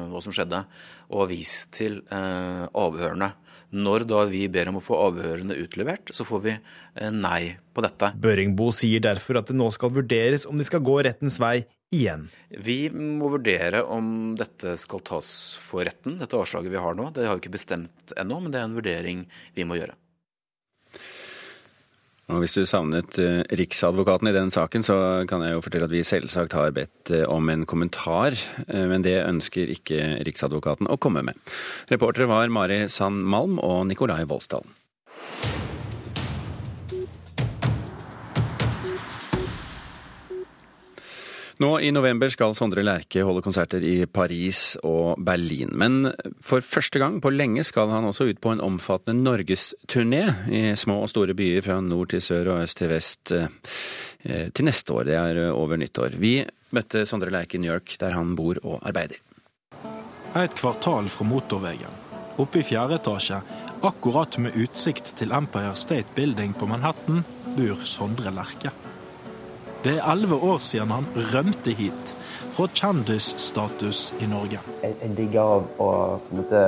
hva 0.10 0.22
som 0.24 0.34
skjedde, 0.34 0.64
og 1.12 1.22
har 1.22 1.30
vist 1.30 1.76
til 1.78 2.00
eh, 2.10 2.64
avhørene. 2.66 3.30
Når 3.78 4.06
da 4.08 4.22
vi 4.30 4.46
ber 4.50 4.72
om 4.72 4.80
å 4.80 4.84
få 4.84 4.96
avhørene 5.10 5.58
utlevert, 5.60 6.14
så 6.16 6.24
får 6.28 6.44
vi 6.46 6.54
eh, 6.56 7.12
nei 7.12 7.58
på 7.76 7.84
dette. 7.84 8.14
Børingbo 8.24 8.72
sier 8.76 9.04
derfor 9.04 9.42
at 9.42 9.52
det 9.52 9.58
nå 9.60 9.68
skal 9.76 9.92
vurderes 9.98 10.48
om 10.48 10.58
de 10.58 10.66
skal 10.68 10.86
gå 10.88 10.96
rettens 11.06 11.38
vei 11.44 11.60
igjen. 11.94 12.26
Vi 12.50 12.88
må 12.90 13.30
vurdere 13.36 13.84
om 13.84 14.34
dette 14.40 14.78
skal 14.80 15.04
tas 15.08 15.30
for 15.62 15.86
retten, 15.88 16.18
dette 16.22 16.40
avslaget 16.40 16.74
vi 16.74 16.82
har 16.84 16.98
nå. 16.98 17.12
Det 17.16 17.28
har 17.28 17.38
vi 17.38 17.46
ikke 17.46 17.58
bestemt 17.60 18.16
ennå, 18.18 18.40
men 18.42 18.56
det 18.56 18.62
er 18.62 18.70
en 18.70 18.78
vurdering 18.80 19.26
vi 19.56 19.68
må 19.68 19.80
gjøre. 19.80 20.00
Og 22.28 22.42
Hvis 22.44 22.58
du 22.58 22.66
savnet 22.68 23.18
uh, 23.24 23.40
Riksadvokaten 23.56 24.28
i 24.28 24.36
den 24.36 24.50
saken, 24.52 24.84
så 24.84 24.98
kan 25.30 25.46
jeg 25.46 25.56
jo 25.56 25.62
fortelle 25.64 25.88
at 25.88 25.94
vi 25.96 26.04
selvsagt 26.04 26.58
har 26.58 26.74
bedt 26.76 27.14
uh, 27.16 27.24
om 27.32 27.48
en 27.54 27.64
kommentar, 27.64 28.36
uh, 28.68 28.84
men 28.92 29.06
det 29.06 29.16
ønsker 29.22 29.72
ikke 29.72 30.18
Riksadvokaten 30.28 30.92
å 30.92 31.00
komme 31.00 31.24
med. 31.24 31.40
Reportere 31.88 32.28
var 32.28 32.52
Mari 32.52 32.84
Sand 32.92 33.24
Malm 33.32 33.62
og 33.64 33.86
Nikolai 33.88 34.26
Volsdal. 34.28 34.68
Nå 41.60 41.80
i 41.82 41.90
november 41.92 42.30
skal 42.30 42.54
Sondre 42.54 42.84
Lerche 42.86 43.24
holde 43.26 43.42
konserter 43.42 43.82
i 43.82 44.06
Paris 44.06 44.76
og 44.86 45.18
Berlin. 45.26 45.72
Men 45.74 46.12
for 46.44 46.62
første 46.62 47.02
gang 47.02 47.18
på 47.24 47.32
lenge 47.34 47.64
skal 47.66 47.90
han 47.90 48.06
også 48.06 48.28
ut 48.30 48.42
på 48.44 48.52
en 48.54 48.62
omfattende 48.62 49.26
norgesturné 49.26 50.22
i 50.54 50.62
små 50.78 51.00
og 51.06 51.10
store 51.10 51.34
byer 51.38 51.66
fra 51.66 51.80
nord 51.82 52.12
til 52.14 52.22
sør 52.22 52.52
og 52.54 52.66
øst 52.68 52.78
til 52.78 52.92
vest 52.94 53.34
eh, 53.34 53.48
til 54.54 54.68
neste 54.70 54.94
år. 54.94 55.08
Det 55.10 55.18
er 55.18 55.40
over 55.50 55.82
nyttår. 55.82 56.20
Vi 56.22 56.36
møtte 56.78 57.08
Sondre 57.10 57.34
Lerche 57.34 57.58
i 57.58 57.64
New 57.64 57.74
York, 57.74 57.96
der 58.02 58.14
han 58.14 58.36
bor 58.38 58.60
og 58.62 58.78
arbeider. 58.86 59.18
Et 60.38 60.54
kvartal 60.54 61.10
fra 61.10 61.26
motorveien, 61.26 62.04
oppe 62.38 62.62
i 62.62 62.68
fjerde 62.68 63.00
etasje, 63.00 63.40
akkurat 63.88 64.38
med 64.44 64.60
utsikt 64.62 65.16
til 65.18 65.34
Empire 65.34 65.74
State 65.74 66.14
Building 66.14 66.54
på 66.54 66.70
Manhattan, 66.70 67.26
bor 67.58 67.82
Sondre 67.82 68.30
Lerche. 68.36 68.70
Det 69.88 69.94
er 69.98 70.12
elleve 70.12 70.36
år 70.36 70.58
siden 70.60 70.90
han 70.92 71.06
rømte 71.16 71.72
hit 71.72 72.10
fra 72.52 72.66
kjendisstatus 72.76 74.02
i 74.20 74.28
Norge. 74.28 74.60
Jeg, 74.82 74.96
jeg 75.00 75.14
digger 75.16 75.48
å, 75.48 75.62
å, 75.80 75.92
på 76.26 76.34
en 76.34 76.42
måte 76.42 76.64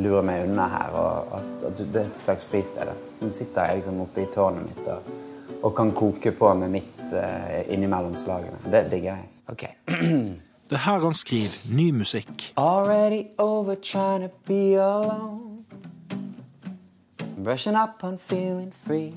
lure 0.00 0.22
meg 0.24 0.46
unna 0.46 0.70
her, 0.72 0.96
og 0.96 1.34
at, 1.36 1.50
at 1.68 1.82
det 1.82 2.00
er 2.00 2.08
et 2.08 2.16
slags 2.16 2.48
fristed. 2.48 2.88
Nå 3.20 3.28
sitter 3.36 3.68
jeg 3.68 3.82
liksom 3.82 4.00
oppe 4.06 4.24
i 4.24 4.30
tårnet 4.32 4.64
mitt 4.64 4.88
og, 4.88 5.12
og 5.60 5.76
kan 5.76 5.92
koke 5.92 6.32
på 6.38 6.54
med 6.62 6.72
mitt 6.78 7.04
uh, 7.12 7.60
innimellom 7.68 8.16
slagene. 8.16 8.56
Det 8.64 8.86
digger 8.94 9.10
jeg. 9.12 9.28
Ok. 9.52 9.66
det 10.72 10.80
er 10.80 10.84
her 10.86 11.04
han 11.04 11.20
skriver 11.20 11.60
ny 11.68 11.90
musikk. 11.92 12.48
Already 12.56 13.26
over 13.36 13.76
trying 13.76 14.24
to 14.24 14.32
be 14.48 14.80
alone 14.80 15.66
Brushing 17.44 17.76
up 17.76 18.00
on 18.02 18.16
feeling 18.16 18.72
free 18.72 19.12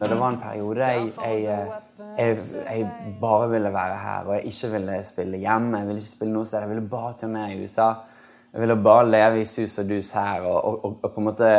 Det 0.00 0.18
var 0.18 0.28
en 0.28 0.38
periode 0.40 0.80
jeg, 0.80 1.12
jeg 1.24 1.44
eh, 1.44 2.09
jeg, 2.20 2.40
jeg, 2.66 2.86
bare 3.20 3.48
ville 3.50 3.72
være 3.72 3.98
her, 3.98 4.26
og 4.28 4.34
jeg 4.36 4.52
ikke 4.52 4.70
ville 4.74 4.96
spille 5.08 5.40
hjemme. 5.40 5.78
Jeg 5.78 5.88
ville 5.88 6.02
ikke 6.02 6.12
spille 6.12 6.34
noe 6.34 6.48
sted. 6.48 6.64
Jeg 6.66 6.72
ville 6.74 6.88
bare 6.92 7.14
turnere 7.20 7.54
i 7.54 7.62
USA. 7.62 7.88
Jeg 8.52 8.60
ville 8.60 8.76
bare 8.76 9.08
leve 9.08 9.40
i 9.40 9.46
sus 9.48 9.78
og 9.78 9.88
dus 9.88 10.10
her 10.12 10.42
og, 10.42 10.58
og, 10.58 10.84
og, 10.84 10.98
og 11.02 11.14
på 11.14 11.22
en 11.22 11.28
måte 11.30 11.50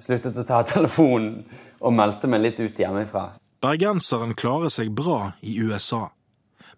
sluttet 0.00 0.40
å 0.40 0.46
ta 0.48 0.62
telefonen 0.74 1.44
og 1.84 1.94
meldte 1.94 2.30
meg 2.30 2.42
litt 2.42 2.62
ut 2.64 2.80
hjemmefra. 2.80 3.26
Bergenseren 3.64 4.34
klarer 4.36 4.72
seg 4.72 4.90
bra 4.92 5.34
i 5.40 5.54
USA, 5.60 6.08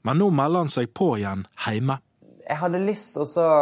men 0.07 0.21
nå 0.23 0.29
melder 0.35 0.67
han 0.67 0.71
seg 0.71 0.93
på 0.95 1.15
igjen 1.19 1.47
hjemme. 1.65 1.99
Jeg 2.47 2.61
hadde 2.61 2.83
lyst 2.83 3.17
til 3.17 3.25
å 3.43 3.55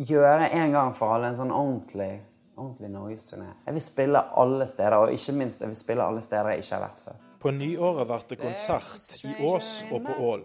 gjøre 0.00 0.48
en 0.48 0.72
gang 0.72 0.94
for 0.96 1.12
alle 1.16 1.32
en 1.32 1.40
sånn 1.40 1.52
ordentlig, 1.52 2.14
ordentlig 2.56 2.92
norgesturné. 2.92 3.50
Jeg 3.66 3.76
vil 3.76 3.84
spille 3.84 4.24
alle 4.44 4.68
steder, 4.70 4.96
og 4.96 5.12
ikke 5.12 5.36
minst 5.36 5.60
jeg 5.60 5.72
vil 5.72 5.80
spille 5.82 6.06
alle 6.06 6.24
steder 6.24 6.54
jeg 6.54 6.64
ikke 6.64 6.76
har 6.78 6.86
vært 6.86 7.04
før. 7.04 7.20
På 7.42 7.50
nyåret 7.50 8.06
blir 8.06 8.20
det 8.28 8.36
konsert 8.36 9.24
i 9.24 9.34
Ås 9.44 9.84
og 9.90 10.04
på 10.06 10.12
Ål, 10.30 10.44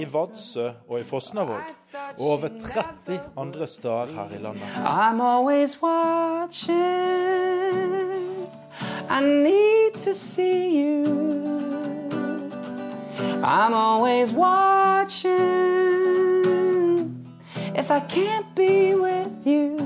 i 0.00 0.04
Vadsø 0.08 0.70
og 0.88 1.00
i 1.00 1.04
Fosnavåg, 1.04 1.60
og 2.18 2.24
over 2.24 2.48
30 2.48 3.20
andre 3.36 3.66
steder 3.66 4.06
her 4.16 4.32
i 4.32 4.38
landet. 4.42 4.62
I'm 4.84 5.20
always 5.20 5.82
watching. 5.82 6.78
I 9.10 9.20
need 9.20 10.00
to 10.00 10.14
see 10.14 10.80
you. 10.80 11.04
I'm 13.42 13.74
always 13.74 14.32
watching. 14.32 15.34
If 17.76 17.90
I 17.90 18.00
can't 18.00 18.54
be 18.56 18.94
with 18.94 19.46
you. 19.46 19.77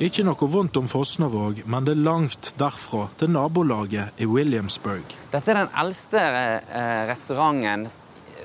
Ikke 0.00 0.22
noe 0.24 0.46
vondt 0.48 0.78
om 0.80 0.86
Fosnavåg, 0.88 1.58
men 1.68 1.84
det 1.84 1.92
er 1.92 1.98
langt 2.00 2.54
derfra 2.56 3.02
til 3.20 3.34
nabolaget 3.34 4.16
i 4.16 4.24
Williamsburg. 4.24 5.04
Dette 5.28 5.52
er 5.52 5.58
den 5.58 5.74
eldste 5.82 6.22
eh, 6.24 7.02
restauranten 7.10 7.84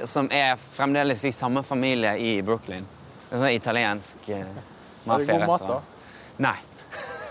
som 0.04 0.28
er 0.36 0.58
fremdeles 0.60 1.24
i 1.24 1.32
samme 1.32 1.64
familie 1.64 2.18
i 2.20 2.34
Brooklyn. 2.44 2.84
En 3.30 3.40
sånn 3.40 3.56
italiensk 3.56 4.28
eh, 4.36 4.50
mafiarestaurant. 5.08 5.94
Nei. 6.44 6.58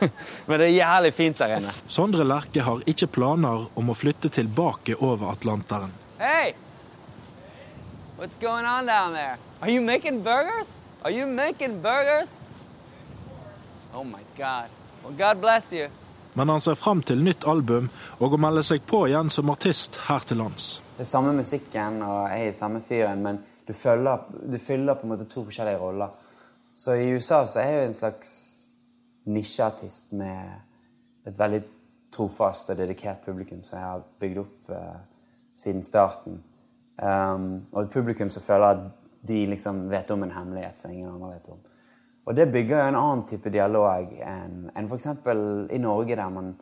Men 0.47 0.57
det 0.57 0.71
er 0.71 0.73
jævlig 0.73 1.11
fint 1.19 1.43
der 1.45 1.59
inne. 1.59 1.75
Sondre 1.85 2.25
Lerche 2.25 2.65
har 2.65 2.81
ikke 2.89 3.11
planer 3.19 3.67
om 3.77 3.93
å 3.93 3.99
flytte 3.99 4.33
tilbake 4.33 4.97
over 5.05 5.35
Atlanteren. 5.35 5.93
Hey! 6.17 6.55
What's 8.17 8.41
going 8.41 8.65
on 8.65 8.89
down 8.89 9.13
there? 9.13 9.37
Are 9.61 9.69
you 9.69 9.85
making 9.85 10.23
burgers? 10.25 10.73
Are 11.05 11.13
you 11.13 11.29
making 11.29 11.83
burgers? 11.85 12.39
Oh 13.95 14.05
my 14.05 14.23
God. 14.37 14.69
Well, 15.05 15.15
God 15.19 15.41
bless 15.41 15.73
you. 15.73 15.89
Men 16.33 16.49
han 16.49 16.61
ser 16.61 16.75
fram 16.75 17.03
til 17.03 17.21
nytt 17.23 17.45
album 17.47 17.87
og 18.19 18.33
å 18.35 18.39
melde 18.43 18.65
seg 18.67 18.83
på 18.91 19.05
igjen 19.07 19.29
som 19.31 19.53
artist 19.53 20.01
her 20.09 20.25
til 20.27 20.41
lands. 20.43 20.81
Det 20.97 21.05
er 21.05 21.07
samme 21.07 21.31
musikken 21.37 22.01
og 22.03 22.25
jeg 22.33 22.41
er 22.43 22.51
i 22.51 22.57
samme 22.57 22.81
fyren, 22.83 23.23
men 23.23 23.39
du, 23.69 23.71
følger, 23.71 24.25
du 24.51 24.57
fyller 24.59 24.99
på 24.99 25.07
en 25.07 25.13
måte 25.13 25.29
to 25.31 25.45
forskjellige 25.47 25.79
roller. 25.79 26.11
Så 26.75 26.97
i 26.99 27.13
USA 27.15 27.45
så 27.47 27.61
er 27.63 27.71
jeg 27.71 27.77
jo 27.77 27.85
en 27.87 27.97
slags 28.01 28.33
nisjeartist 29.31 30.11
med 30.19 31.29
et 31.31 31.39
veldig 31.39 31.63
trofast 32.15 32.73
og 32.75 32.81
dedikert 32.83 33.23
publikum 33.23 33.63
som 33.63 33.79
jeg 33.79 33.87
har 33.93 34.03
bygd 34.25 34.41
opp 34.43 34.75
uh, 34.75 34.99
siden 35.55 35.87
starten. 35.87 36.41
Um, 36.99 37.63
og 37.71 37.85
et 37.85 37.95
publikum 37.95 38.35
som 38.35 38.43
føler 38.43 38.75
at 38.75 38.83
de 39.23 39.39
liksom 39.55 39.87
vet 39.91 40.11
om 40.11 40.27
en 40.27 40.35
hemmelighet 40.35 40.83
som 40.83 40.91
ingen 40.91 41.15
andre 41.15 41.37
vet 41.37 41.55
om. 41.55 41.63
Og 42.27 42.37
det 42.37 42.53
bygger 42.53 42.79
jo 42.79 42.89
en 42.89 42.97
annen 42.97 43.27
type 43.29 43.51
dialog 43.53 44.13
enn 44.25 44.71
en 44.77 44.87
f.eks. 44.89 45.07
i 45.71 45.79
Norge, 45.79 46.17
der 46.17 46.29
man 46.33 46.55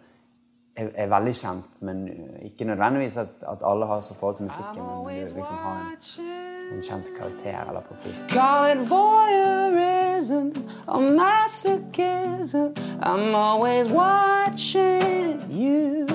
er, 0.76 0.88
er, 0.94 1.06
veldig 1.06 1.34
kjent, 1.38 1.82
men 1.82 2.08
ikke 2.42 2.64
nødvendigvis 2.64 3.16
at, 3.16 3.44
at 3.48 3.62
alle 3.64 3.86
har 3.86 4.00
så 4.00 4.14
forhold 4.14 4.36
til 4.36 4.48
musikken, 4.50 4.82
men 4.82 5.04
du 5.04 5.36
liksom 5.36 5.56
har 5.56 5.80
en 5.86 6.52
en 6.72 6.82
kjent 6.82 7.08
karakter 7.18 7.68
eller 7.68 7.80
profil. 7.80 8.14
Call 8.28 8.72
it 8.72 8.90
voyeurism 8.90 10.52
or 10.88 11.00
masochism. 11.00 12.72
I'm 13.02 13.34
always 13.34 13.92
watching 13.92 15.40
you. 15.50 16.11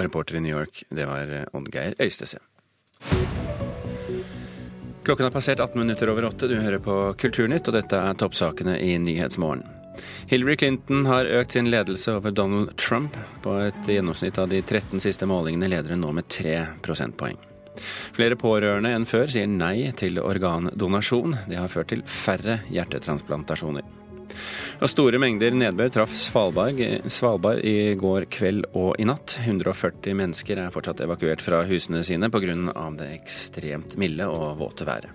Og 0.00 0.06
reporter 0.06 0.38
i 0.38 0.40
New 0.40 0.56
York, 0.56 0.82
det 0.88 1.04
var 1.04 1.28
eh, 1.28 1.44
Oddgeir 1.52 1.94
Øystese. 2.00 2.38
Klokken 5.04 5.26
har 5.26 5.32
passert 5.34 5.60
18 5.60 5.78
minutter 5.78 6.08
over 6.08 6.24
åtte. 6.24 6.48
Du 6.48 6.56
hører 6.56 6.80
på 6.80 6.94
Kulturnytt, 7.20 7.68
og 7.68 7.76
dette 7.76 8.00
er 8.00 8.16
toppsakene 8.16 8.78
i 8.80 8.94
Nyhetsmorgen. 9.00 9.66
Hillary 10.30 10.56
Clinton 10.56 11.04
har 11.08 11.28
økt 11.40 11.52
sin 11.52 11.68
ledelse 11.68 12.14
over 12.16 12.32
Donald 12.32 12.72
Trump. 12.80 13.16
På 13.44 13.58
et 13.66 13.92
gjennomsnitt 13.92 14.38
av 14.40 14.48
de 14.48 14.62
13 14.62 15.02
siste 15.04 15.28
målingene 15.28 15.68
leder 15.68 15.92
hun 15.92 16.04
nå 16.06 16.14
med 16.16 16.28
3 16.32 16.56
prosentpoeng. 16.84 17.36
Flere 18.16 18.40
pårørende 18.40 18.94
enn 18.96 19.08
før 19.08 19.28
sier 19.32 19.50
nei 19.50 19.90
til 19.96 20.20
organdonasjon. 20.22 21.36
Det 21.50 21.60
har 21.60 21.72
ført 21.72 21.92
til 21.92 22.06
færre 22.08 22.62
hjertetransplantasjoner. 22.72 23.84
Og 24.80 24.88
store 24.88 25.18
mengder 25.20 25.52
nedbør 25.52 25.90
traff 25.92 26.14
Svalbard, 26.16 26.78
Svalbard, 27.12 27.60
i 27.68 27.92
går 28.00 28.24
kveld 28.32 28.64
og 28.72 28.94
i 28.96 29.04
natt. 29.04 29.36
140 29.42 30.16
mennesker 30.16 30.62
er 30.62 30.72
fortsatt 30.72 31.02
evakuert 31.04 31.44
fra 31.44 31.60
husene 31.68 32.00
sine 32.06 32.30
pga. 32.32 32.56
det 32.96 33.10
ekstremt 33.18 33.98
milde 34.00 34.24
og 34.28 34.56
våte 34.62 34.88
været. 34.88 35.12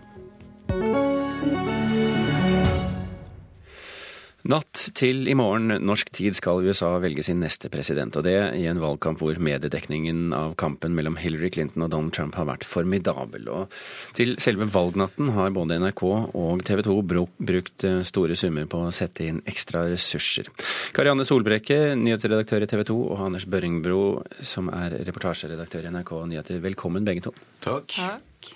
Natt 4.46 4.92
til 4.94 5.26
i 5.26 5.34
morgen 5.34 5.72
norsk 5.82 6.12
tid 6.14 6.36
skal 6.38 6.62
USA 6.62 6.92
velge 7.02 7.24
sin 7.26 7.40
neste 7.42 7.66
president, 7.74 8.14
og 8.14 8.28
det 8.28 8.36
i 8.60 8.68
en 8.70 8.78
valgkamp 8.78 9.18
hvor 9.18 9.40
mediedekningen 9.42 10.36
av 10.38 10.52
kampen 10.62 10.94
mellom 10.94 11.16
Hillary 11.18 11.50
Clinton 11.56 11.82
og 11.82 11.90
Donald 11.90 12.14
Trump 12.14 12.36
har 12.38 12.46
vært 12.52 12.68
formidabel. 12.70 13.48
Og 13.50 13.74
til 14.14 14.36
selve 14.44 14.68
valgnatten 14.70 15.32
har 15.34 15.56
både 15.56 15.80
NRK 15.82 16.04
og 16.06 16.62
TV 16.68 16.84
2 16.86 16.98
brukt 17.10 17.86
eh, 17.90 18.04
store 18.06 18.38
summer 18.38 18.68
på 18.70 18.84
å 18.86 18.92
sette 18.94 19.26
inn 19.26 19.40
ekstra 19.50 19.88
ressurser. 19.90 20.52
Karianne 20.94 21.26
Solbrekke, 21.26 21.80
nyhetsredaktør 21.98 22.68
i 22.68 22.70
TV 22.70 22.84
2, 22.92 22.98
og 23.16 23.24
Anders 23.26 23.48
Børringbro, 23.50 24.04
som 24.46 24.70
er 24.70 24.94
reportasjeredaktør 25.10 25.88
i 25.88 25.96
NRK 25.96 26.12
Nyheter, 26.30 26.60
velkommen 26.68 27.08
begge 27.08 27.26
to. 27.26 27.34
Takk. 27.66 27.98
Takk. 27.98 28.52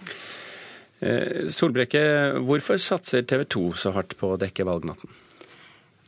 Eh, 1.01 1.49
Solbrekke, 1.49 2.03
hvorfor 2.45 2.77
satser 2.77 3.25
TV 3.25 3.47
2 3.57 3.65
så 3.87 3.95
hardt 3.97 4.13
på 4.21 4.35
å 4.35 4.37
dekke 4.37 4.69
valgnatten? 4.69 5.17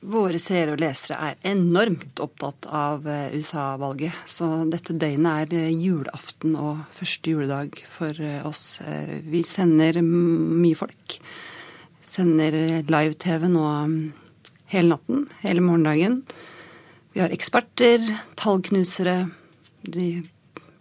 Våre 0.02 0.40
seere 0.42 0.74
og 0.74 0.82
lesere 0.82 1.18
er 1.28 1.36
enormt 1.46 2.18
opptatt 2.24 2.66
av 2.74 3.06
eh, 3.06 3.36
USA-valget. 3.38 4.24
Så 4.26 4.48
dette 4.72 4.96
døgnet 4.98 5.52
er 5.54 5.68
eh, 5.68 5.76
julaften 5.78 6.56
og 6.58 6.80
første 6.98 7.36
juledag 7.36 7.78
for 7.86 8.18
eh, 8.18 8.40
oss. 8.48 8.80
Vi 9.30 9.44
sender 9.46 10.02
mye 10.02 10.80
folk. 10.80 11.20
Sender 12.02 12.58
live-TV 12.90 13.46
nå 13.54 13.62
mm, 13.62 13.96
hele 14.74 14.96
natten, 14.96 15.28
hele 15.46 15.62
morgendagen. 15.68 16.24
Vi 17.14 17.22
har 17.22 17.38
eksperter, 17.38 18.02
tallknusere. 18.42 19.20
De 19.86 20.10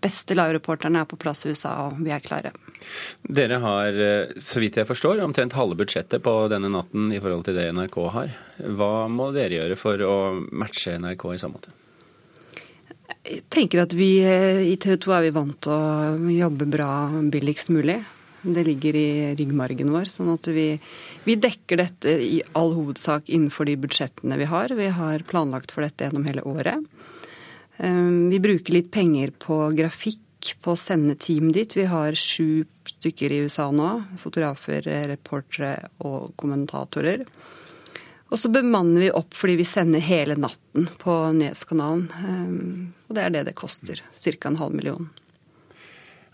beste 0.01 0.33
live-reporterne 0.33 1.05
er 1.05 1.13
på 1.13 1.21
plass 1.21 1.45
i 1.45 1.53
USA, 1.53 1.77
og 1.91 2.01
vi 2.01 2.17
er 2.17 2.25
klare. 2.25 2.57
Dere 3.23 3.61
har, 3.63 3.89
eh, 3.95 4.33
så 4.41 4.63
vidt 4.63 4.81
jeg 4.81 4.89
forstår, 4.89 5.21
omtrent 5.25 5.57
halve 5.59 5.79
budsjettet 5.81 6.23
på 6.25 6.35
denne 6.53 6.71
natten 6.73 7.11
i 7.13 7.21
forhold 7.21 7.45
til 7.47 7.59
det 7.59 7.69
NRK 7.77 7.99
har. 8.15 8.33
Hva 8.65 8.95
må 9.13 9.31
dere 9.37 9.61
gjøre 9.61 9.79
for 9.79 10.07
å 10.07 10.17
matche 10.51 10.97
NRK 10.99 11.27
i 11.35 11.41
så 11.41 11.53
måte? 11.53 11.75
Jeg 13.21 13.45
tenker 13.53 13.83
at 13.83 13.93
vi 13.93 14.15
eh, 14.25 14.63
i 14.73 14.79
TV 14.81 14.97
2 15.05 15.13
er 15.13 15.27
vi 15.27 15.37
vant 15.37 15.59
til 15.63 15.75
å 15.75 16.33
jobbe 16.33 16.67
bra 16.73 16.91
billigst 17.31 17.71
mulig. 17.75 18.01
Det 18.41 18.65
ligger 18.65 18.97
i 18.97 19.11
ryggmargen 19.37 19.93
vår. 19.93 20.09
sånn 20.09 20.33
at 20.33 20.49
vi, 20.49 20.73
vi, 21.27 21.37
dekker 21.37 21.83
dette 21.83 22.15
i 22.25 22.41
all 22.57 22.73
hovedsak 22.73 23.29
innenfor 23.29 23.69
de 23.69 23.77
budsjettene 23.83 24.41
vi 24.41 24.49
har. 24.49 24.73
Vi 24.73 24.89
har 24.97 25.27
planlagt 25.29 25.75
for 25.75 25.85
dette 25.85 26.09
gjennom 26.09 26.25
hele 26.31 26.47
året. 26.49 26.81
Eh, 27.77 28.09
vi 28.33 28.41
bruker 28.41 28.79
litt 28.79 28.91
penger 28.95 29.37
på 29.37 29.67
grafikk 29.77 30.25
på 30.63 30.75
å 30.75 30.79
sende 30.79 31.17
team 31.21 31.51
dit. 31.55 31.77
Vi 31.77 31.87
har 31.91 32.17
sju 32.19 32.65
stykker 32.89 33.33
i 33.33 33.43
USA 33.45 33.71
nå. 33.75 33.91
Fotografer, 34.21 34.87
reportere 35.11 35.91
og 36.07 36.33
kommentatorer. 36.41 37.25
Og 38.31 38.39
så 38.39 38.51
bemanner 38.53 39.03
vi 39.03 39.15
opp 39.15 39.35
fordi 39.35 39.57
vi 39.59 39.67
sender 39.67 40.03
hele 40.07 40.37
natten 40.39 40.87
på 41.01 41.15
nyhetskanalen. 41.35 42.05
Ehm, 42.27 42.93
og 43.09 43.17
det 43.17 43.25
er 43.25 43.35
det 43.35 43.47
det 43.51 43.57
koster. 43.59 44.03
Ca. 44.23 44.49
en 44.49 44.61
halv 44.61 44.77
million. 44.77 45.09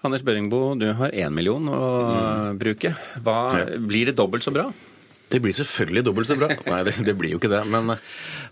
Anders 0.05 0.23
Børingbo, 0.23 0.75
du 0.79 0.91
har 0.93 1.15
én 1.17 1.33
million 1.35 1.65
å 1.73 1.81
mm. 2.07 2.59
bruke. 2.61 2.93
Hva, 3.25 3.39
blir 3.81 4.11
det 4.11 4.19
dobbelt 4.19 4.45
så 4.45 4.53
bra? 4.55 4.69
Det 5.29 5.41
blir 5.43 5.55
selvfølgelig 5.57 6.05
dobbelt 6.07 6.29
så 6.29 6.37
bra. 6.39 6.49
Nei, 6.71 6.81
det, 6.87 6.95
det, 7.07 7.15
blir 7.19 7.35
jo 7.35 7.41
ikke 7.41 7.51
det. 7.51 7.63
Men, 7.71 7.91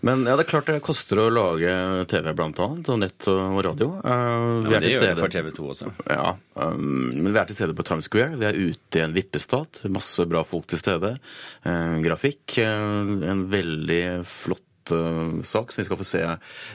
men, 0.05 0.25
ja, 0.27 0.35
det 0.35 0.43
er 0.43 0.49
klart 0.49 0.69
det 0.71 0.81
koster 0.83 1.21
å 1.23 1.29
lage 1.31 1.71
TV, 2.11 2.31
blant 2.35 2.59
annet, 2.65 2.91
og 2.91 2.99
nett 3.03 3.29
og 3.31 3.61
radio. 3.65 3.91
Uh, 4.03 4.67
ja, 4.73 4.81
det 4.83 4.91
gjør 4.91 5.07
det 5.07 5.15
for 5.21 5.35
TV 5.37 5.49
2 5.55 5.69
også. 5.75 5.91
Ja, 6.11 6.35
um, 6.59 6.83
men 7.15 7.31
vi 7.31 7.39
er 7.39 7.49
til 7.49 7.59
stede 7.61 7.77
på 7.77 7.87
Times 7.87 8.09
Square. 8.11 8.35
Vi 8.41 8.49
er 8.49 8.59
ute 8.59 8.99
i 8.99 9.05
en 9.05 9.15
vippestat. 9.15 9.85
Masse 9.91 10.27
bra 10.29 10.43
folk 10.47 10.67
til 10.71 10.81
stede. 10.81 11.15
Uh, 11.63 11.97
grafikk. 12.03 12.59
Uh, 12.59 13.23
en 13.31 13.47
veldig 13.53 14.03
flott 14.27 14.65
uh, 14.93 15.41
sak 15.45 15.71
som 15.71 15.81
vi 15.81 15.87
skal 15.87 15.99
få 15.99 16.07
se, 16.07 16.21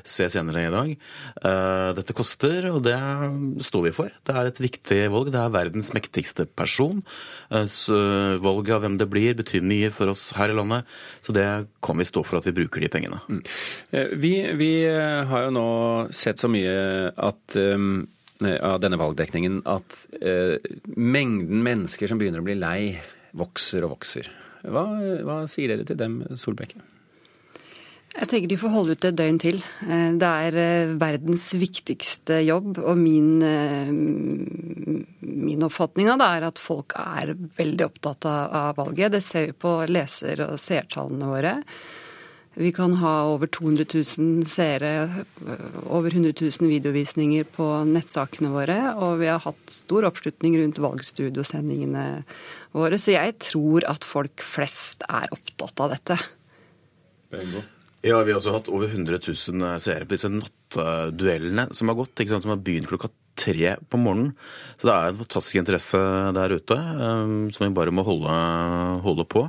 se 0.02 0.28
senere 0.32 0.64
i 0.66 0.72
dag. 0.74 0.92
Uh, 1.44 1.90
dette 1.98 2.16
koster, 2.16 2.70
og 2.72 2.82
det 2.86 2.96
står 3.66 3.86
vi 3.88 3.94
for. 3.96 4.14
Det 4.26 4.36
er 4.36 4.50
et 4.50 4.62
viktig 4.62 5.00
valg. 5.14 5.32
Det 5.34 5.40
er 5.42 5.54
verdens 5.54 5.92
mektigste 5.96 6.48
person. 6.48 7.02
Uh, 7.50 8.36
valget 8.42 8.76
av 8.76 8.86
hvem 8.86 9.00
det 9.00 9.10
blir, 9.10 9.38
betyr 9.38 9.66
mye 9.66 9.90
for 9.94 10.12
oss 10.12 10.30
her 10.38 10.52
i 10.52 10.56
landet. 10.58 10.88
Så 11.24 11.34
det 11.36 11.46
kan 11.84 12.00
vi 12.00 12.08
stå 12.08 12.24
for 12.26 12.40
at 12.40 12.48
vi 12.50 12.56
bruker 12.60 12.82
de 12.82 12.92
pengene. 12.92 13.20
Mm. 13.28 13.42
Vi, 14.20 14.34
vi, 14.58 14.72
har 15.30 15.46
jo 15.46 15.52
nå 15.54 15.68
sett 16.14 16.40
så 16.40 16.50
mye 16.50 17.10
at 17.14 17.60
um 17.60 18.08
av 18.40 18.78
denne 18.80 18.96
valgdekningen 19.00 19.62
at 19.68 20.06
eh, 20.20 20.56
mengden 20.96 21.64
mennesker 21.64 22.08
som 22.08 22.20
begynner 22.20 22.40
å 22.40 22.46
bli 22.46 22.56
lei, 22.56 22.94
vokser 23.36 23.84
og 23.84 23.98
vokser. 23.98 24.30
Hva, 24.64 24.86
hva 25.24 25.42
sier 25.48 25.72
dere 25.72 25.86
til 25.88 25.98
dem, 26.00 26.22
Solbekke? 26.38 26.80
Jeg 28.10 28.26
tenker 28.26 28.50
de 28.50 28.58
får 28.58 28.72
holde 28.74 28.94
ut 28.98 29.04
et 29.06 29.16
døgn 29.16 29.38
til. 29.38 29.60
Eh, 29.86 30.10
det 30.18 30.30
er 30.46 30.58
eh, 30.58 30.94
verdens 30.98 31.46
viktigste 31.54 32.40
jobb, 32.42 32.80
og 32.82 32.98
min, 32.98 33.38
eh, 33.46 33.92
min 35.22 35.62
oppfatning 35.66 36.10
av 36.10 36.18
det 36.18 36.28
er 36.34 36.48
at 36.48 36.58
folk 36.58 36.96
er 36.98 37.36
veldig 37.60 37.86
opptatt 37.86 38.26
av 38.26 38.74
valget. 38.80 39.14
Det 39.14 39.22
ser 39.22 39.50
vi 39.50 39.56
på 39.66 39.76
leser- 39.86 40.42
og 40.48 40.58
seertallene 40.58 41.30
våre. 41.30 41.54
Vi 42.58 42.72
kan 42.74 42.96
ha 42.98 43.14
over 43.30 43.46
200 43.46 43.86
000 43.86 44.42
seere, 44.50 45.24
over 45.86 46.10
100 46.10 46.34
000 46.34 46.66
videovisninger 46.66 47.46
på 47.54 47.68
nettsakene 47.86 48.50
våre, 48.50 48.78
og 48.98 49.20
vi 49.22 49.30
har 49.30 49.38
hatt 49.46 49.70
stor 49.70 50.10
oppslutning 50.10 50.58
rundt 50.58 50.82
valgstudiosendingene 50.82 52.24
våre. 52.74 52.98
Så 52.98 53.14
jeg 53.14 53.38
tror 53.38 53.86
at 53.88 54.02
folk 54.04 54.42
flest 54.42 55.06
er 55.06 55.30
opptatt 55.30 55.86
av 55.86 55.94
dette. 55.94 56.18
Bengo. 57.30 57.62
Ja, 58.00 58.22
vi 58.24 58.32
har 58.32 58.38
også 58.38 58.54
hatt 58.54 58.68
over 58.72 58.88
100 58.88 59.18
000 59.26 59.64
eh, 59.66 59.80
seere 59.84 60.06
på 60.08 60.16
disse 60.16 60.30
nattduellene 60.32 61.66
som 61.76 61.90
har 61.92 61.98
gått. 61.98 62.22
Som 62.30 62.54
har 62.54 62.62
begynt 62.64 62.88
klokka 62.88 63.10
tre 63.40 63.74
på 63.88 64.00
morgenen. 64.00 64.32
Så 64.80 64.88
det 64.88 64.94
er 64.94 65.10
en 65.10 65.20
fantastisk 65.20 65.60
interesse 65.60 66.00
der 66.36 66.56
ute 66.56 66.76
um, 66.76 67.50
som 67.52 67.66
vi 67.66 67.74
bare 67.76 67.92
må 67.94 68.04
holde, 68.06 68.32
holde 69.04 69.26
på. 69.28 69.46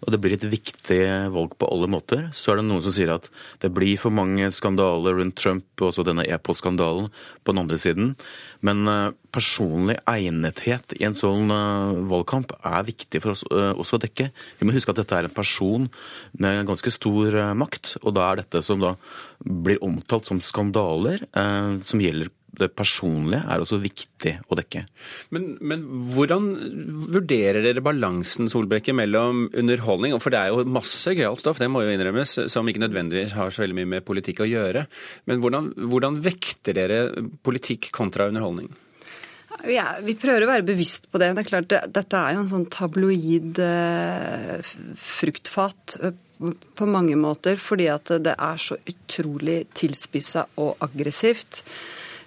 Og 0.00 0.12
det 0.12 0.20
blir 0.22 0.34
et 0.36 0.46
viktig 0.48 1.00
valg 1.34 1.54
på 1.60 1.68
alle 1.68 1.88
måter. 1.90 2.28
Så 2.36 2.52
er 2.52 2.60
det 2.60 2.66
noen 2.68 2.82
som 2.84 2.94
sier 2.94 3.12
at 3.12 3.28
det 3.60 3.72
blir 3.76 3.98
for 4.00 4.14
mange 4.14 4.48
skandaler 4.54 5.18
rundt 5.18 5.36
Trump 5.40 5.66
og 5.80 5.90
også 5.90 6.04
denne 6.06 6.24
e-postskandalen 6.24 7.10
på 7.44 7.52
den 7.52 7.62
andre 7.62 7.78
siden. 7.80 8.14
Men 8.64 8.88
eh, 8.88 9.12
personlig 9.32 9.98
egnethet 10.08 10.96
i 10.98 11.04
en 11.08 11.16
sånn 11.16 11.52
eh, 11.52 12.00
valgkamp 12.10 12.54
er 12.58 12.88
viktig 12.88 13.22
for 13.22 13.34
oss 13.34 13.44
eh, 13.50 13.72
også 13.74 13.98
å 13.98 14.04
dekke. 14.06 14.30
Vi 14.60 14.68
må 14.68 14.76
huske 14.76 14.94
at 14.94 15.02
dette 15.02 15.20
er 15.20 15.28
en 15.28 15.36
person 15.36 15.88
med 16.40 16.64
ganske 16.68 16.92
stor 16.94 17.36
makt, 17.58 17.98
og 18.04 18.16
da 18.16 18.30
er 18.30 18.42
dette 18.42 18.64
som 18.64 18.80
da 18.80 18.94
blir 19.40 19.80
omtalt 19.84 20.28
som 20.28 20.40
skandaler, 20.44 21.22
som 21.80 22.02
gjelder 22.02 22.28
det 22.58 22.70
personlige 22.76 23.44
er 23.46 23.62
også 23.62 23.78
viktig 23.82 24.34
å 24.50 24.58
dekke. 24.58 24.82
Men, 25.34 25.46
men, 25.62 25.84
hvordan 26.14 26.48
vurderer 27.12 27.62
dere 27.64 27.84
balansen 27.84 28.50
Solbrekke, 28.50 28.94
mellom 28.96 29.46
underholdning 29.56 30.16
For 30.20 30.32
det 30.34 30.40
er 30.40 30.50
jo 30.50 30.64
masse 30.68 31.14
gøyalt 31.14 31.42
stoff, 31.42 31.60
det 31.62 31.70
må 31.70 31.84
jo 31.84 31.94
innrømmes, 31.94 32.36
som 32.52 32.68
ikke 32.68 32.82
nødvendigvis 32.82 33.36
har 33.38 33.52
så 33.54 33.64
veldig 33.64 33.78
mye 33.80 33.92
med 33.96 34.06
politikk 34.06 34.44
å 34.44 34.50
gjøre. 34.50 34.86
Men 35.30 35.42
hvordan, 35.42 35.72
hvordan 35.90 36.20
vekter 36.24 36.76
dere 36.76 37.02
politikk 37.46 37.92
kontra 37.96 38.28
underholdning? 38.30 38.70
Ja, 39.68 39.98
vi 40.00 40.14
prøver 40.16 40.44
å 40.44 40.48
være 40.48 40.64
bevisst 40.64 41.10
på 41.12 41.20
det. 41.20 41.32
Det 41.36 41.44
er 41.44 41.48
klart, 41.48 41.68
det, 41.72 41.80
Dette 41.92 42.18
er 42.18 42.36
jo 42.36 42.44
en 42.44 42.50
sånn 42.50 42.68
tabloid 42.72 43.60
eh, 43.60 44.72
fruktfat 44.96 45.96
eh, 46.00 46.14
på 46.78 46.88
mange 46.88 47.18
måter, 47.20 47.58
fordi 47.60 47.90
at 47.92 48.12
det 48.24 48.36
er 48.40 48.60
så 48.62 48.78
utrolig 48.88 49.62
tilspissa 49.76 50.46
og 50.62 50.80
aggressivt. 50.86 51.64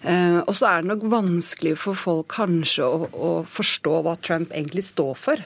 Eh, 0.03 0.39
og 0.43 0.51
så 0.57 0.67
er 0.69 0.83
det 0.83 0.91
nok 0.91 1.05
vanskelig 1.11 1.77
for 1.79 1.99
folk 1.99 2.27
kanskje 2.35 2.83
å, 2.87 3.07
å 3.13 3.31
forstå 3.47 4.01
hva 4.03 4.17
Trump 4.19 4.51
egentlig 4.51 4.83
står 4.89 5.15
for. 5.19 5.43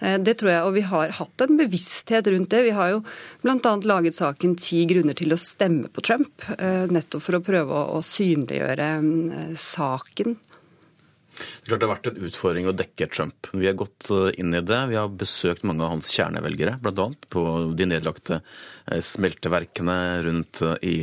Eh, 0.00 0.18
det 0.18 0.38
tror 0.40 0.50
jeg, 0.50 0.64
og 0.64 0.74
Vi 0.74 0.84
har 0.88 1.14
hatt 1.20 1.44
en 1.44 1.58
bevissthet 1.60 2.30
rundt 2.32 2.50
det. 2.50 2.64
Vi 2.66 2.76
har 2.76 2.94
jo 2.94 3.02
bl.a. 3.44 3.74
laget 3.84 4.18
saken 4.18 4.56
'Ti 4.56 4.84
grunner 4.90 5.14
til 5.16 5.32
å 5.32 5.40
stemme 5.40 5.88
på 5.92 6.02
Trump', 6.02 6.46
eh, 6.58 6.86
nettopp 6.90 7.22
for 7.22 7.38
å 7.38 7.44
prøve 7.44 7.84
å, 7.94 8.00
synliggjøre 8.00 8.88
eh, 8.98 9.54
saken 9.54 10.38
det, 11.40 11.68
klart 11.68 11.80
det 11.80 11.86
har 11.88 11.94
vært 11.94 12.08
en 12.10 12.26
utfordring 12.28 12.68
å 12.70 12.74
dekke 12.76 13.08
Trump. 13.12 13.50
Vi 13.52 13.68
har 13.68 13.78
gått 13.78 14.10
eh, 14.14 14.30
inn 14.42 14.54
i 14.56 14.62
det. 14.64 14.80
Vi 14.90 14.98
har 14.98 15.12
besøkt 15.12 15.64
mange 15.68 15.86
av 15.86 15.94
hans 15.94 16.10
kjernevelgere, 16.14 16.76
bl.a. 16.82 17.06
på 17.32 17.44
de 17.76 17.88
nedlagte 17.90 18.40
eh, 18.40 19.00
smelteverkene 19.04 19.96
rundt 20.26 20.62
eh, 20.66 20.76
i 20.86 20.96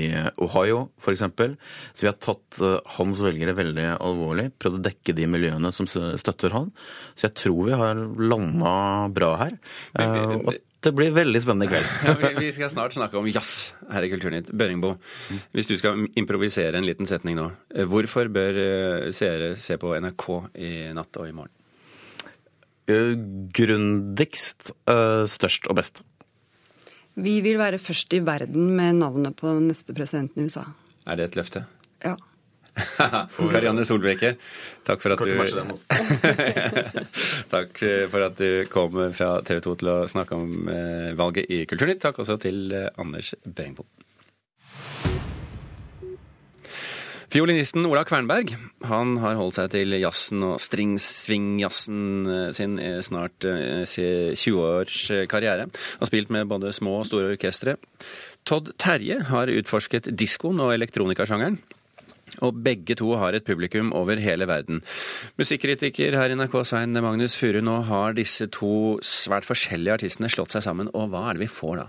Ohio 0.43 0.88
f.eks. 1.02 1.26
Så 1.28 2.06
vi 2.06 2.12
har 2.12 2.19
tatt 2.23 2.62
hans 2.97 3.23
velgere 3.23 3.58
veldig 3.58 3.89
alvorlig. 3.95 4.50
Prøvd 4.62 4.80
å 4.80 4.86
dekke 4.89 5.17
de 5.17 5.28
miljøene 5.32 5.73
som 5.76 5.89
støtter 5.89 6.56
han. 6.56 6.71
Så 7.15 7.30
jeg 7.30 7.38
tror 7.43 7.62
vi 7.67 7.82
har 7.82 8.06
landa 8.21 8.78
bra 9.13 9.34
her. 9.41 9.60
Og 9.97 10.54
det 10.86 10.94
blir 10.94 11.13
veldig 11.16 11.40
spennende 11.42 11.68
i 11.68 11.72
kveld. 11.72 11.94
ja, 12.24 12.32
vi 12.38 12.52
skal 12.54 12.70
snart 12.70 12.96
snakke 12.96 13.18
om 13.18 13.28
jazz 13.30 13.74
her 13.92 14.06
i 14.06 14.12
Kulturnytt. 14.12 14.52
Børingbo, 14.54 14.94
hvis 15.56 15.70
du 15.72 15.76
skal 15.80 16.06
improvisere 16.20 16.78
en 16.78 16.86
liten 16.86 17.10
setning 17.10 17.38
nå. 17.40 17.50
Eh, 17.74 17.88
hvorfor 17.90 18.30
bør 18.34 18.60
eh, 18.62 19.08
seere 19.16 19.56
se 19.60 19.80
på 19.82 19.96
NRK 19.98 20.28
i 20.62 20.74
natt 20.98 21.22
og 21.22 21.30
i 21.30 21.36
morgen? 21.38 21.54
Uh, 22.88 23.18
grundigst, 23.52 24.70
størst 25.28 25.66
og 25.68 25.76
best. 25.76 26.06
Vi 27.20 27.34
vil 27.44 27.58
være 27.60 27.82
først 27.82 28.13
i 28.16 28.22
verden 28.24 28.70
med 28.78 29.02
navnet 29.02 29.36
på 29.36 29.52
neste 29.60 29.92
presidenten 29.98 30.46
i 30.46 30.48
USA. 30.48 30.63
Er 31.04 31.20
det 31.20 31.32
et 31.32 31.36
løfte? 31.40 31.66
Ja. 32.06 32.13
Karianne 33.54 33.86
Solbrekke, 33.88 34.36
takk 34.88 35.02
for 35.02 35.16
at 35.16 35.24
du 35.24 35.38
Takk 37.54 37.84
for 38.12 38.28
at 38.28 38.40
du 38.40 38.50
kom 38.72 38.98
fra 39.16 39.30
TV 39.46 39.62
2 39.66 39.78
til 39.82 39.94
å 39.94 40.00
snakke 40.10 40.38
om 40.38 40.70
eh, 40.72 41.13
valget 41.18 41.50
i 41.54 41.63
Kulturnytt. 41.70 42.02
Takk 42.04 42.20
også 42.24 42.38
til 42.42 42.72
eh, 42.76 42.90
Anders 43.02 43.34
Bengvold. 43.46 43.90
Fiolinisten 47.28 47.84
Ola 47.90 48.06
Kvernberg 48.08 48.54
han 48.88 49.18
har 49.20 49.36
holdt 49.36 49.58
seg 49.58 49.74
til 49.74 49.98
jazzen 50.00 50.46
og 50.48 50.62
stringsvingjazzen 50.63 52.06
eh, 52.32 52.52
sin 52.56 52.78
snart 53.04 53.44
20 53.44 54.62
års 54.63 55.02
karriere. 55.32 55.68
Har 56.00 56.12
spilt 56.12 56.32
med 56.34 56.48
både 56.52 56.72
små 56.76 57.02
og 57.02 57.10
store 57.10 57.34
orkestre. 57.36 57.76
Todd 58.48 58.72
Terje 58.80 59.20
har 59.28 59.52
utforsket 59.52 60.08
diskoen 60.16 60.62
og 60.63 60.72
elektronikasjangeren. 60.78 61.60
Og 62.44 62.58
begge 62.63 62.98
to 63.00 63.13
har 63.18 63.34
et 63.34 63.46
publikum 63.48 63.94
over 63.98 64.20
hele 64.22 64.48
verden. 64.50 64.82
Musikkritiker 65.40 66.18
her 66.20 66.34
i 66.34 66.38
NRK 66.38 66.60
Svein 66.68 66.94
Magnus 66.94 67.38
Furu, 67.40 67.62
nå 67.63 67.80
har 67.88 68.18
disse 68.18 68.50
to 68.54 68.98
svært 69.06 69.48
forskjellige 69.48 70.00
artistene 70.00 70.32
slått 70.32 70.54
seg 70.54 70.66
sammen, 70.68 70.92
og 70.94 71.12
hva 71.13 71.30
er 71.30 71.38
det 71.38 71.48
vi 71.48 71.56
får 71.56 71.82
da? 71.82 71.88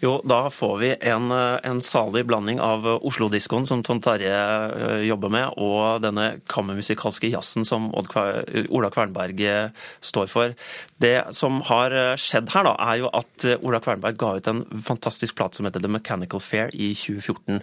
Jo, 0.00 0.20
da 0.22 0.44
får 0.50 0.76
vi 0.78 0.88
en, 1.10 1.32
en 1.32 1.80
salig 1.82 2.22
blanding 2.26 2.60
av 2.62 2.86
Oslo-diskoen, 2.86 3.66
som 3.66 3.82
Tom 3.82 3.98
Terje 4.02 4.30
eh, 4.30 5.00
jobber 5.08 5.32
med, 5.34 5.58
og 5.58 6.04
denne 6.04 6.28
kammermusikalske 6.46 7.32
jazzen 7.32 7.66
som 7.66 7.88
Ola 7.90 8.92
Kvernberg 8.94 9.42
eh, 9.42 9.88
står 9.98 10.30
for. 10.30 10.54
Det 11.02 11.16
som 11.34 11.58
har 11.66 11.96
eh, 11.98 12.14
skjedd 12.14 12.54
her, 12.54 12.68
da, 12.70 12.76
er 12.92 13.02
jo 13.02 13.10
at 13.10 13.48
Ola 13.58 13.82
Kvernberg 13.82 14.22
ga 14.22 14.36
ut 14.38 14.52
en 14.52 14.62
fantastisk 14.86 15.34
plate 15.38 15.58
som 15.58 15.66
heter 15.66 15.82
The 15.82 15.90
Mechanical 15.90 16.42
Fair 16.46 16.70
i 16.78 16.92
2014. 16.94 17.58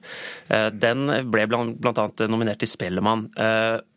Den 0.75 1.07
ble 1.31 1.47
bl.a. 1.47 2.07
nominert 2.27 2.59
til 2.59 2.71
Spellemann. 2.71 3.29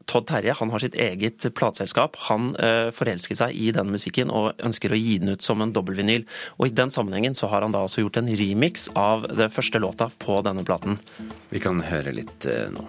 Todd 0.08 0.24
Terje 0.28 0.54
han 0.56 0.70
har 0.72 0.80
sitt 0.80 0.96
eget 0.96 1.44
plateselskap. 1.54 2.16
Han 2.30 2.54
uh, 2.56 2.88
forelsket 2.94 3.40
seg 3.42 3.56
i 3.56 3.68
den 3.76 3.92
musikken 3.92 4.32
og 4.32 4.54
ønsker 4.64 4.94
å 4.94 4.98
gi 4.98 5.18
den 5.20 5.34
ut 5.36 5.44
som 5.44 5.60
en 5.60 5.74
dobbeltvinyl. 5.76 6.24
Og 6.56 6.70
I 6.70 6.76
den 6.76 6.92
sammenhengen 6.94 7.36
så 7.36 7.50
har 7.52 7.64
han 7.64 7.76
da 7.76 7.84
også 7.84 8.06
gjort 8.06 8.22
en 8.22 8.32
remix 8.40 8.88
av 8.96 9.28
den 9.28 9.52
første 9.52 9.82
låta 9.84 10.08
på 10.24 10.40
denne 10.46 10.64
platen. 10.64 10.96
Vi 11.52 11.60
kan 11.60 11.82
høre 11.84 12.16
litt 12.16 12.48
uh, 12.48 12.70
nå. 12.72 12.88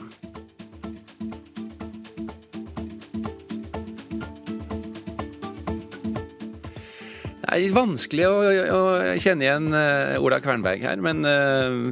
Det 7.50 7.58
er 7.66 7.74
vanskelig 7.74 8.28
å, 8.30 8.34
å 8.72 8.82
kjenne 9.20 9.44
igjen 9.44 9.74
uh, 9.74 10.22
Ola 10.24 10.38
Kvernberg 10.40 10.86
her, 10.86 11.02
men 11.04 11.26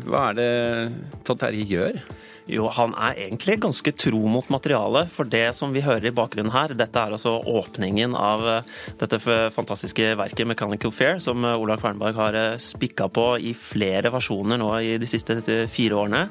hva 0.05 0.29
er 0.29 0.37
det 0.37 0.51
Todd 1.27 1.41
Terje 1.41 1.67
gjør? 1.67 1.99
Jo, 2.47 2.69
han 2.71 2.93
er 2.95 3.17
egentlig 3.25 3.57
ganske 3.59 3.91
tro 3.99 4.21
mot 4.31 4.47
materialet. 4.53 5.09
For 5.11 5.27
det 5.27 5.49
som 5.57 5.73
vi 5.75 5.83
hører 5.83 6.07
i 6.07 6.15
bakgrunnen 6.15 6.53
her, 6.53 6.71
dette 6.79 7.01
er 7.01 7.11
altså 7.11 7.33
åpningen 7.43 8.15
av 8.15 8.45
eh, 8.47 8.69
dette 9.01 9.19
fantastiske 9.51 10.13
verket 10.15 10.47
'Mechanical 10.47 10.93
Fair', 10.95 11.19
som 11.23 11.43
Olav 11.43 11.59
Ola 11.65 11.77
Kvernberg 11.81 12.15
har 12.15 12.37
eh, 12.39 12.59
spikka 12.63 13.09
på 13.11 13.25
i 13.43 13.51
flere 13.51 14.13
versjoner 14.13 14.61
nå 14.61 14.69
i 14.79 14.95
de 15.01 15.09
siste 15.09 15.35
fire 15.67 15.99
årene. 15.99 16.23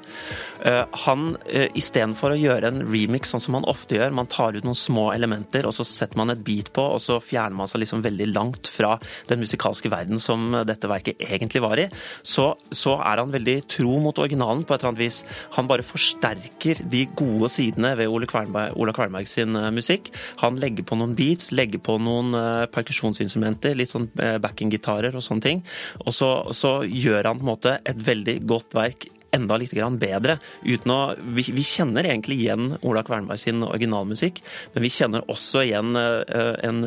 Han, 1.06 1.36
istedenfor 1.78 2.32
å 2.32 2.38
gjøre 2.40 2.70
en 2.72 2.80
remix 2.88 3.30
sånn 3.30 3.42
som 3.44 3.54
man 3.54 3.66
ofte 3.68 3.98
gjør, 3.98 4.14
man 4.16 4.28
tar 4.30 4.56
ut 4.56 4.64
noen 4.66 4.78
små 4.78 5.10
elementer, 5.12 5.66
og 5.68 5.74
så 5.76 5.84
setter 5.86 6.18
man 6.18 6.32
et 6.32 6.40
beat 6.42 6.72
på, 6.74 6.82
og 6.96 6.98
så 7.02 7.18
fjerner 7.22 7.54
man 7.60 7.70
seg 7.70 7.82
liksom 7.82 8.02
veldig 8.02 8.26
langt 8.32 8.70
fra 8.72 8.96
den 9.28 9.42
musikalske 9.44 9.92
verden 9.92 10.18
som 10.22 10.48
dette 10.66 10.90
verket 10.90 11.20
egentlig 11.22 11.62
var 11.62 11.78
i, 11.78 11.86
så, 12.26 12.48
så 12.72 12.96
er 12.96 13.22
han 13.22 13.34
veldig 13.34 13.58
tro 13.76 14.00
mot 14.02 14.18
originalen 14.24 14.64
på 14.64 14.74
et 14.74 14.80
eller 14.80 14.94
annet 14.94 15.04
vis. 15.04 15.22
Han 15.58 15.70
bare 15.70 15.86
forstår 15.86 16.05
forsterker 16.06 16.82
de 16.90 17.04
gode 17.18 17.48
sidene 17.50 17.94
ved 17.98 18.10
Ole 18.10 18.26
Kvernberg, 18.30 18.76
Ola 18.78 18.92
Kvernberg 18.94 19.28
sin 19.28 19.56
eh, 19.56 19.70
musikk. 19.74 20.12
Han 20.42 20.60
legger 20.60 20.86
på 20.86 20.98
noen 20.98 21.16
beats, 21.18 21.52
legger 21.52 21.82
på 21.82 21.98
noen 22.02 22.34
eh, 22.36 22.66
perkusjonsinstrumenter, 22.72 23.76
litt 23.78 23.92
sånn 23.92 24.08
eh, 24.22 24.38
backing-gitarer 24.42 25.16
og 25.16 25.24
sånne 25.24 25.46
ting. 25.46 25.64
Og 26.04 26.14
så, 26.14 26.30
så 26.54 26.78
gjør 26.86 27.32
han 27.32 27.40
på 27.40 27.46
en 27.46 27.52
måte 27.52 27.76
et 27.84 28.00
veldig 28.06 28.40
godt 28.46 28.76
verk 28.76 29.08
enda 29.36 29.58
litt 29.60 29.74
bedre. 30.00 30.38
Uten 30.64 30.92
å, 30.92 31.00
vi, 31.36 31.44
vi, 31.54 31.64
kjenner 31.66 32.08
egentlig 32.08 32.40
igjen 32.44 32.74
Ola 32.86 33.02
Kvernberg 33.06 33.40
sin 33.40 33.64
originalmusikk, 33.66 34.40
men 34.74 34.84
vi 34.84 34.92
kjenner 34.92 35.26
også 35.32 35.64
igjen 35.66 35.96
uh, 35.96 36.54
en 36.64 36.82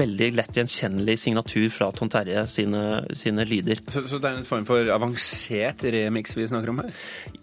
veldig 0.00 0.30
lett 0.36 0.58
gjenkjennelig 0.60 1.16
signatur 1.24 1.68
fra 1.72 1.90
Tom 1.96 2.10
Terje 2.12 2.44
sine, 2.50 3.02
sine 3.16 3.46
lyder. 3.48 3.82
Så, 3.88 4.04
så, 4.10 4.20
det 4.20 4.30
er 4.30 4.40
en 4.40 4.48
form 4.48 4.66
for 4.68 4.90
avansert 4.92 5.84
remix 5.94 6.36
vi 6.38 6.48
snakker 6.50 6.72
om 6.72 6.82
her? 6.82 6.92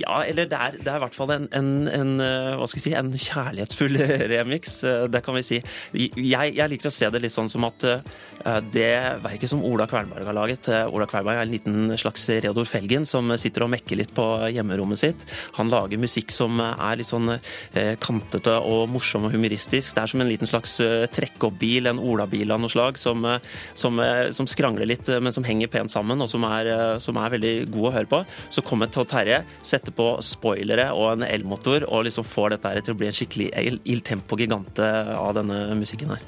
Ja, 0.01 0.21
eller 0.23 0.49
det 0.49 0.61
er, 0.67 0.79
det 0.81 0.91
er 0.91 0.99
i 0.99 1.05
hvert 1.05 1.17
fall 1.17 1.33
en, 1.35 1.47
en, 1.55 1.71
en, 1.91 2.13
eh, 2.23 2.53
hva 2.59 2.67
skal 2.69 2.81
jeg 2.81 2.87
si, 2.87 2.95
en 2.97 3.11
kjærlighetsfull 3.13 4.01
remix, 4.33 4.79
eh, 4.87 5.05
det 5.11 5.23
kan 5.25 5.37
vi 5.37 5.45
si. 5.47 5.61
Jeg, 5.97 6.55
jeg 6.57 6.73
liker 6.73 6.91
å 6.91 6.93
se 6.93 7.11
det 7.13 7.23
litt 7.23 7.35
sånn 7.35 7.51
som 7.51 7.65
at 7.67 7.85
det 8.71 8.91
verket 9.23 9.49
som 9.51 9.63
Ola 9.65 9.87
Kvernberg 9.89 10.27
har 10.27 10.35
laget 10.35 10.67
Ola 10.69 11.07
Kvernberg 11.09 11.39
er 11.39 11.47
en 11.47 11.51
liten 11.51 11.97
slags 11.99 12.27
Reodor 12.43 12.67
Felgen 12.69 13.05
som 13.07 13.31
sitter 13.39 13.65
og 13.65 13.71
mekker 13.73 13.99
litt 13.99 14.13
på 14.15 14.26
hjemmerommet 14.53 15.01
sitt. 15.01 15.25
Han 15.57 15.71
lager 15.71 16.01
musikk 16.01 16.33
som 16.33 16.61
er 16.63 16.99
litt 16.99 17.09
sånn 17.09 17.33
eh, 17.35 17.93
kantete 18.03 18.57
og 18.59 18.87
morsom 18.91 19.27
og 19.27 19.35
humoristisk. 19.35 19.95
Det 19.95 20.03
er 20.03 20.13
som 20.13 20.23
en 20.23 20.29
liten 20.29 20.49
slags 20.49 20.77
trekkoppbil, 21.13 21.89
en 21.89 22.01
olabil 22.01 22.53
av 22.53 22.61
noe 22.61 22.71
slag, 22.71 22.99
som, 23.01 23.25
eh, 23.25 23.41
som, 23.73 24.01
som, 24.35 24.49
skrangler 24.49 24.89
litt, 24.89 25.09
men 25.21 25.35
som 25.35 25.45
henger 25.47 25.71
pent 25.71 25.93
sammen, 25.93 26.21
og 26.23 26.31
som 26.31 26.45
er, 26.47 26.71
som 27.03 27.17
er 27.19 27.35
veldig 27.37 27.55
god 27.73 27.89
å 27.89 27.95
høre 27.99 28.11
på. 28.11 28.23
Så 28.53 28.63
kommer 28.65 28.91
Terje, 28.97 29.43
setter 29.65 29.93
på 29.95 30.07
spoilere 30.25 30.89
og 30.95 31.13
en 31.13 31.27
elmotor, 31.27 31.85
og 31.87 32.07
liksom 32.07 32.25
får 32.27 32.55
dette 32.55 32.73
til 32.87 32.95
å 32.95 32.99
bli 32.99 33.11
en 33.11 33.15
skikkelig 33.15 33.51
il 33.87 34.01
tempo 34.05 34.39
gigante 34.39 34.87
av 35.15 35.35
denne 35.37 35.77
musikken 35.77 36.15
her. 36.15 36.25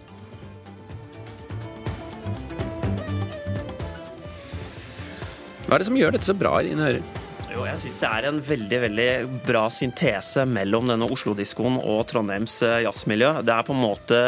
Hva 5.69 5.77
er 5.77 5.83
det 5.83 5.85
som 5.85 5.97
gjør 5.99 6.15
dette 6.15 6.25
så 6.25 6.33
bra 6.33 6.55
i 6.57 6.69
dine 6.71 6.85
ører? 6.87 7.18
Jo, 7.59 7.65
jeg 7.67 7.79
syns 7.81 7.97
det 7.99 8.07
er 8.07 8.25
en 8.29 8.37
veldig 8.39 8.77
veldig 8.85 9.07
bra 9.43 9.65
syntese 9.73 10.45
mellom 10.47 10.85
denne 10.87 11.09
Oslo-diskoen 11.11 11.75
og 11.81 12.05
Trondheims 12.07 12.53
eh, 12.63 12.77
jazzmiljø. 12.85 13.33
Det 13.43 13.51
er 13.51 13.65
på 13.67 13.73
en 13.75 13.81
måte 13.81 14.19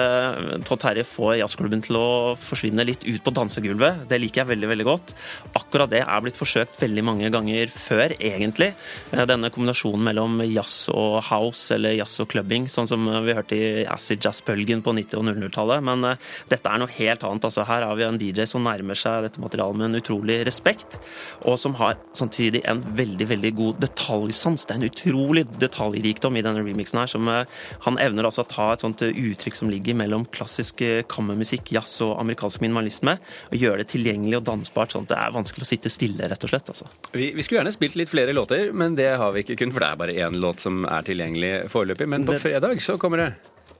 Todd 0.67 0.81
Terje 0.83 1.05
får 1.07 1.37
jazzklubben 1.39 1.79
til 1.85 1.95
å 1.95 2.09
forsvinne 2.35 2.83
litt 2.83 3.05
ut 3.07 3.21
på 3.23 3.31
dansegulvet. 3.37 4.01
Det 4.09 4.19
liker 4.19 4.41
jeg 4.41 4.49
veldig 4.49 4.69
veldig 4.73 4.87
godt. 4.89 5.13
Akkurat 5.61 5.93
det 5.93 6.01
er 6.03 6.25
blitt 6.25 6.39
forsøkt 6.41 6.75
veldig 6.81 7.05
mange 7.07 7.29
ganger 7.31 7.71
før, 7.71 8.11
egentlig. 8.17 8.73
Eh, 9.13 9.23
denne 9.31 9.47
kombinasjonen 9.55 10.03
mellom 10.09 10.35
jazz 10.49 10.91
og 10.91 11.21
house, 11.29 11.69
eller 11.77 11.95
jazz 12.01 12.17
og 12.25 12.33
clubbing, 12.35 12.67
sånn 12.67 12.91
som 12.91 13.07
vi 13.23 13.37
hørte 13.39 13.55
i 13.55 13.87
acid 13.87 14.27
jazz-bølgen 14.27 14.83
på 14.83 14.91
90- 14.99 15.21
og 15.21 15.29
00-tallet. 15.29 15.87
Men 15.87 16.03
dette 16.51 16.67
er 16.67 16.83
noe 16.83 16.91
helt 16.97 17.23
annet. 17.29 17.47
Altså, 17.47 17.63
her 17.71 17.87
har 17.87 17.95
vi 17.95 18.09
en 18.09 18.19
DJ 18.19 18.43
som 18.51 18.67
nærmer 18.67 18.99
seg 18.99 19.29
dette 19.29 19.45
materialet 19.47 19.79
med 19.79 19.93
en 19.93 20.03
utrolig 20.03 20.41
respekt, 20.51 20.99
og 21.47 21.55
som 21.63 21.79
har 21.79 21.95
samtidig 22.11 22.65
en 22.67 22.83
veldig 22.91 23.20
veldig 23.29 23.41
veldig 23.41 23.57
god 23.57 23.79
detaljsans. 23.81 24.65
Det 24.65 24.75
er 24.75 24.79
en 24.79 24.87
utrolig 24.87 25.43
detaljrikdom 25.59 26.37
i 26.37 26.43
denne 26.45 26.63
remixen 26.63 26.99
her. 27.01 27.07
som 27.07 27.27
uh, 27.27 27.45
Han 27.85 27.99
evner 27.99 28.27
altså 28.27 28.43
å 28.43 28.49
ta 28.49 28.71
et 28.73 28.83
sånt 28.83 29.01
uh, 29.01 29.09
uttrykk 29.09 29.57
som 29.57 29.69
ligger 29.69 29.97
mellom 29.97 30.25
klassisk 30.31 30.81
uh, 30.81 31.01
kammermusikk, 31.07 31.71
jazz 31.71 32.01
og 32.05 32.19
amerikansk 32.21 32.61
minimalisme, 32.61 33.17
og 33.51 33.57
gjøre 33.57 33.83
det 33.83 33.91
tilgjengelig 33.91 34.41
og 34.41 34.47
dansbart, 34.49 34.93
sånn 34.93 35.07
at 35.07 35.13
det 35.13 35.19
er 35.19 35.37
vanskelig 35.37 35.67
å 35.67 35.71
sitte 35.71 35.93
stille, 35.93 36.29
rett 36.31 36.43
og 36.43 36.53
slett. 36.53 36.73
Altså. 36.73 36.89
Vi, 37.13 37.31
vi, 37.35 37.45
skulle 37.45 37.61
gjerne 37.61 37.75
spilt 37.75 37.97
litt 37.99 38.11
flere 38.11 38.35
låter, 38.35 38.71
men 38.73 38.97
det 38.99 39.13
har 39.21 39.33
vi 39.35 39.45
ikke 39.45 39.59
kun, 39.61 39.73
for 39.73 39.83
det 39.83 39.91
er 39.91 40.03
bare 40.03 40.19
én 40.27 40.41
låt 40.41 40.63
som 40.63 40.85
er 40.85 41.07
tilgjengelig 41.07 41.55
foreløpig. 41.73 42.09
Men 42.11 42.27
på 42.29 42.39
fredag 42.41 42.81
så 42.83 42.99
kommer 43.01 43.25
det. 43.25 43.31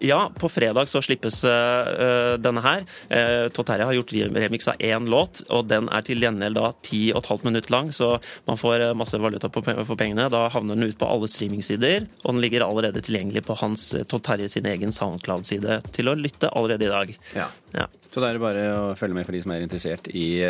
Ja, 0.04 0.32
på 0.40 0.50
fredag 0.50 0.90
så 0.90 1.02
slippes 1.02 1.44
uh, 1.46 2.38
denne 2.42 2.62
her. 2.66 2.82
Uh, 3.12 3.50
Toterre 3.54 3.84
har 3.86 3.94
gjort 3.94 4.14
remix 4.34 4.68
av 4.72 4.76
én 4.82 5.06
låt, 5.06 5.44
og 5.54 5.68
den 5.70 5.86
er 5.94 6.02
til 6.08 6.24
gjengjeld 6.26 6.56
da 6.58 6.72
ti 6.82 7.14
og 7.14 7.20
et 7.20 7.30
halvt 7.30 7.44
minutt 7.46 7.70
lang, 7.70 7.92
så 7.94 8.18
man 8.50 8.58
får 8.58 8.82
uh, 8.82 8.98
masse 8.98 9.14
valuta 9.22 9.46
for 9.54 9.62
pengene. 10.00 10.26
Da 10.34 10.50
havner 10.50 10.74
den 10.74 10.90
ut 10.90 10.98
på 10.98 11.06
alle 11.06 11.30
streamingsider, 11.30 12.10
og 12.24 12.34
den 12.34 12.42
ligger 12.42 12.66
allerede 12.66 12.98
tilgjengelig 13.06 13.46
på 13.46 13.54
hans 13.62 13.94
Todd 14.10 14.26
Terje 14.26 14.50
sin 14.50 14.66
egen 14.72 14.90
Soundcloud-side 14.96 15.82
til 15.94 16.06
å 16.10 16.18
lytte 16.18 16.50
allerede 16.50 16.86
i 16.88 16.94
dag. 16.96 17.14
Ja. 17.38 17.48
ja. 17.78 17.86
Så 18.10 18.18
det 18.24 18.28
er 18.32 18.42
bare 18.42 18.74
å 18.74 18.98
følge 18.98 19.14
med 19.20 19.26
for 19.30 19.38
de 19.38 19.44
som 19.46 19.54
er 19.54 19.62
interessert 19.68 20.06
i 20.10 20.42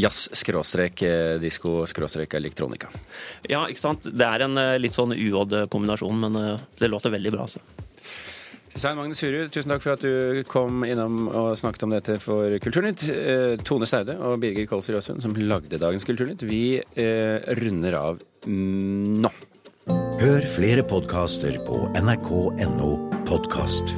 jazz-disko-elektronika. 0.00 2.88
Ja, 3.52 3.68
ikke 3.68 3.84
sant. 3.84 4.08
Det 4.08 4.24
er 4.24 4.40
en 4.48 4.56
litt 4.80 4.96
sånn 4.96 5.12
uodd 5.12 5.68
kombinasjon, 5.70 6.18
men 6.24 6.32
det 6.80 6.88
låter 6.88 7.12
veldig 7.12 7.36
bra, 7.36 7.44
altså. 7.44 7.60
Svein 8.74 8.96
Magne 8.96 9.16
Surud, 9.18 9.50
tusen 9.52 9.72
takk 9.72 9.82
for 9.82 9.96
at 9.96 10.04
du 10.04 10.42
kom 10.48 10.84
innom 10.86 11.26
og 11.26 11.52
snakket 11.58 11.84
om 11.86 11.94
dette 11.94 12.18
for 12.22 12.54
Kulturnytt. 12.62 13.06
Eh, 13.10 13.56
Tone 13.66 13.88
Staude 13.88 14.14
og 14.22 14.38
Birger 14.42 14.68
Kolsrud 14.70 15.00
Aasund, 15.00 15.24
som 15.24 15.34
lagde 15.36 15.80
dagens 15.80 16.06
Kulturnytt, 16.06 16.46
vi 16.46 16.78
eh, 16.78 17.38
runder 17.60 17.98
av 17.98 18.20
nå. 18.46 19.32
Hør 20.20 20.46
flere 20.52 20.84
podkaster 20.86 21.58
på 21.66 21.82
nrk.no 21.98 22.92
podkast. 23.26 23.96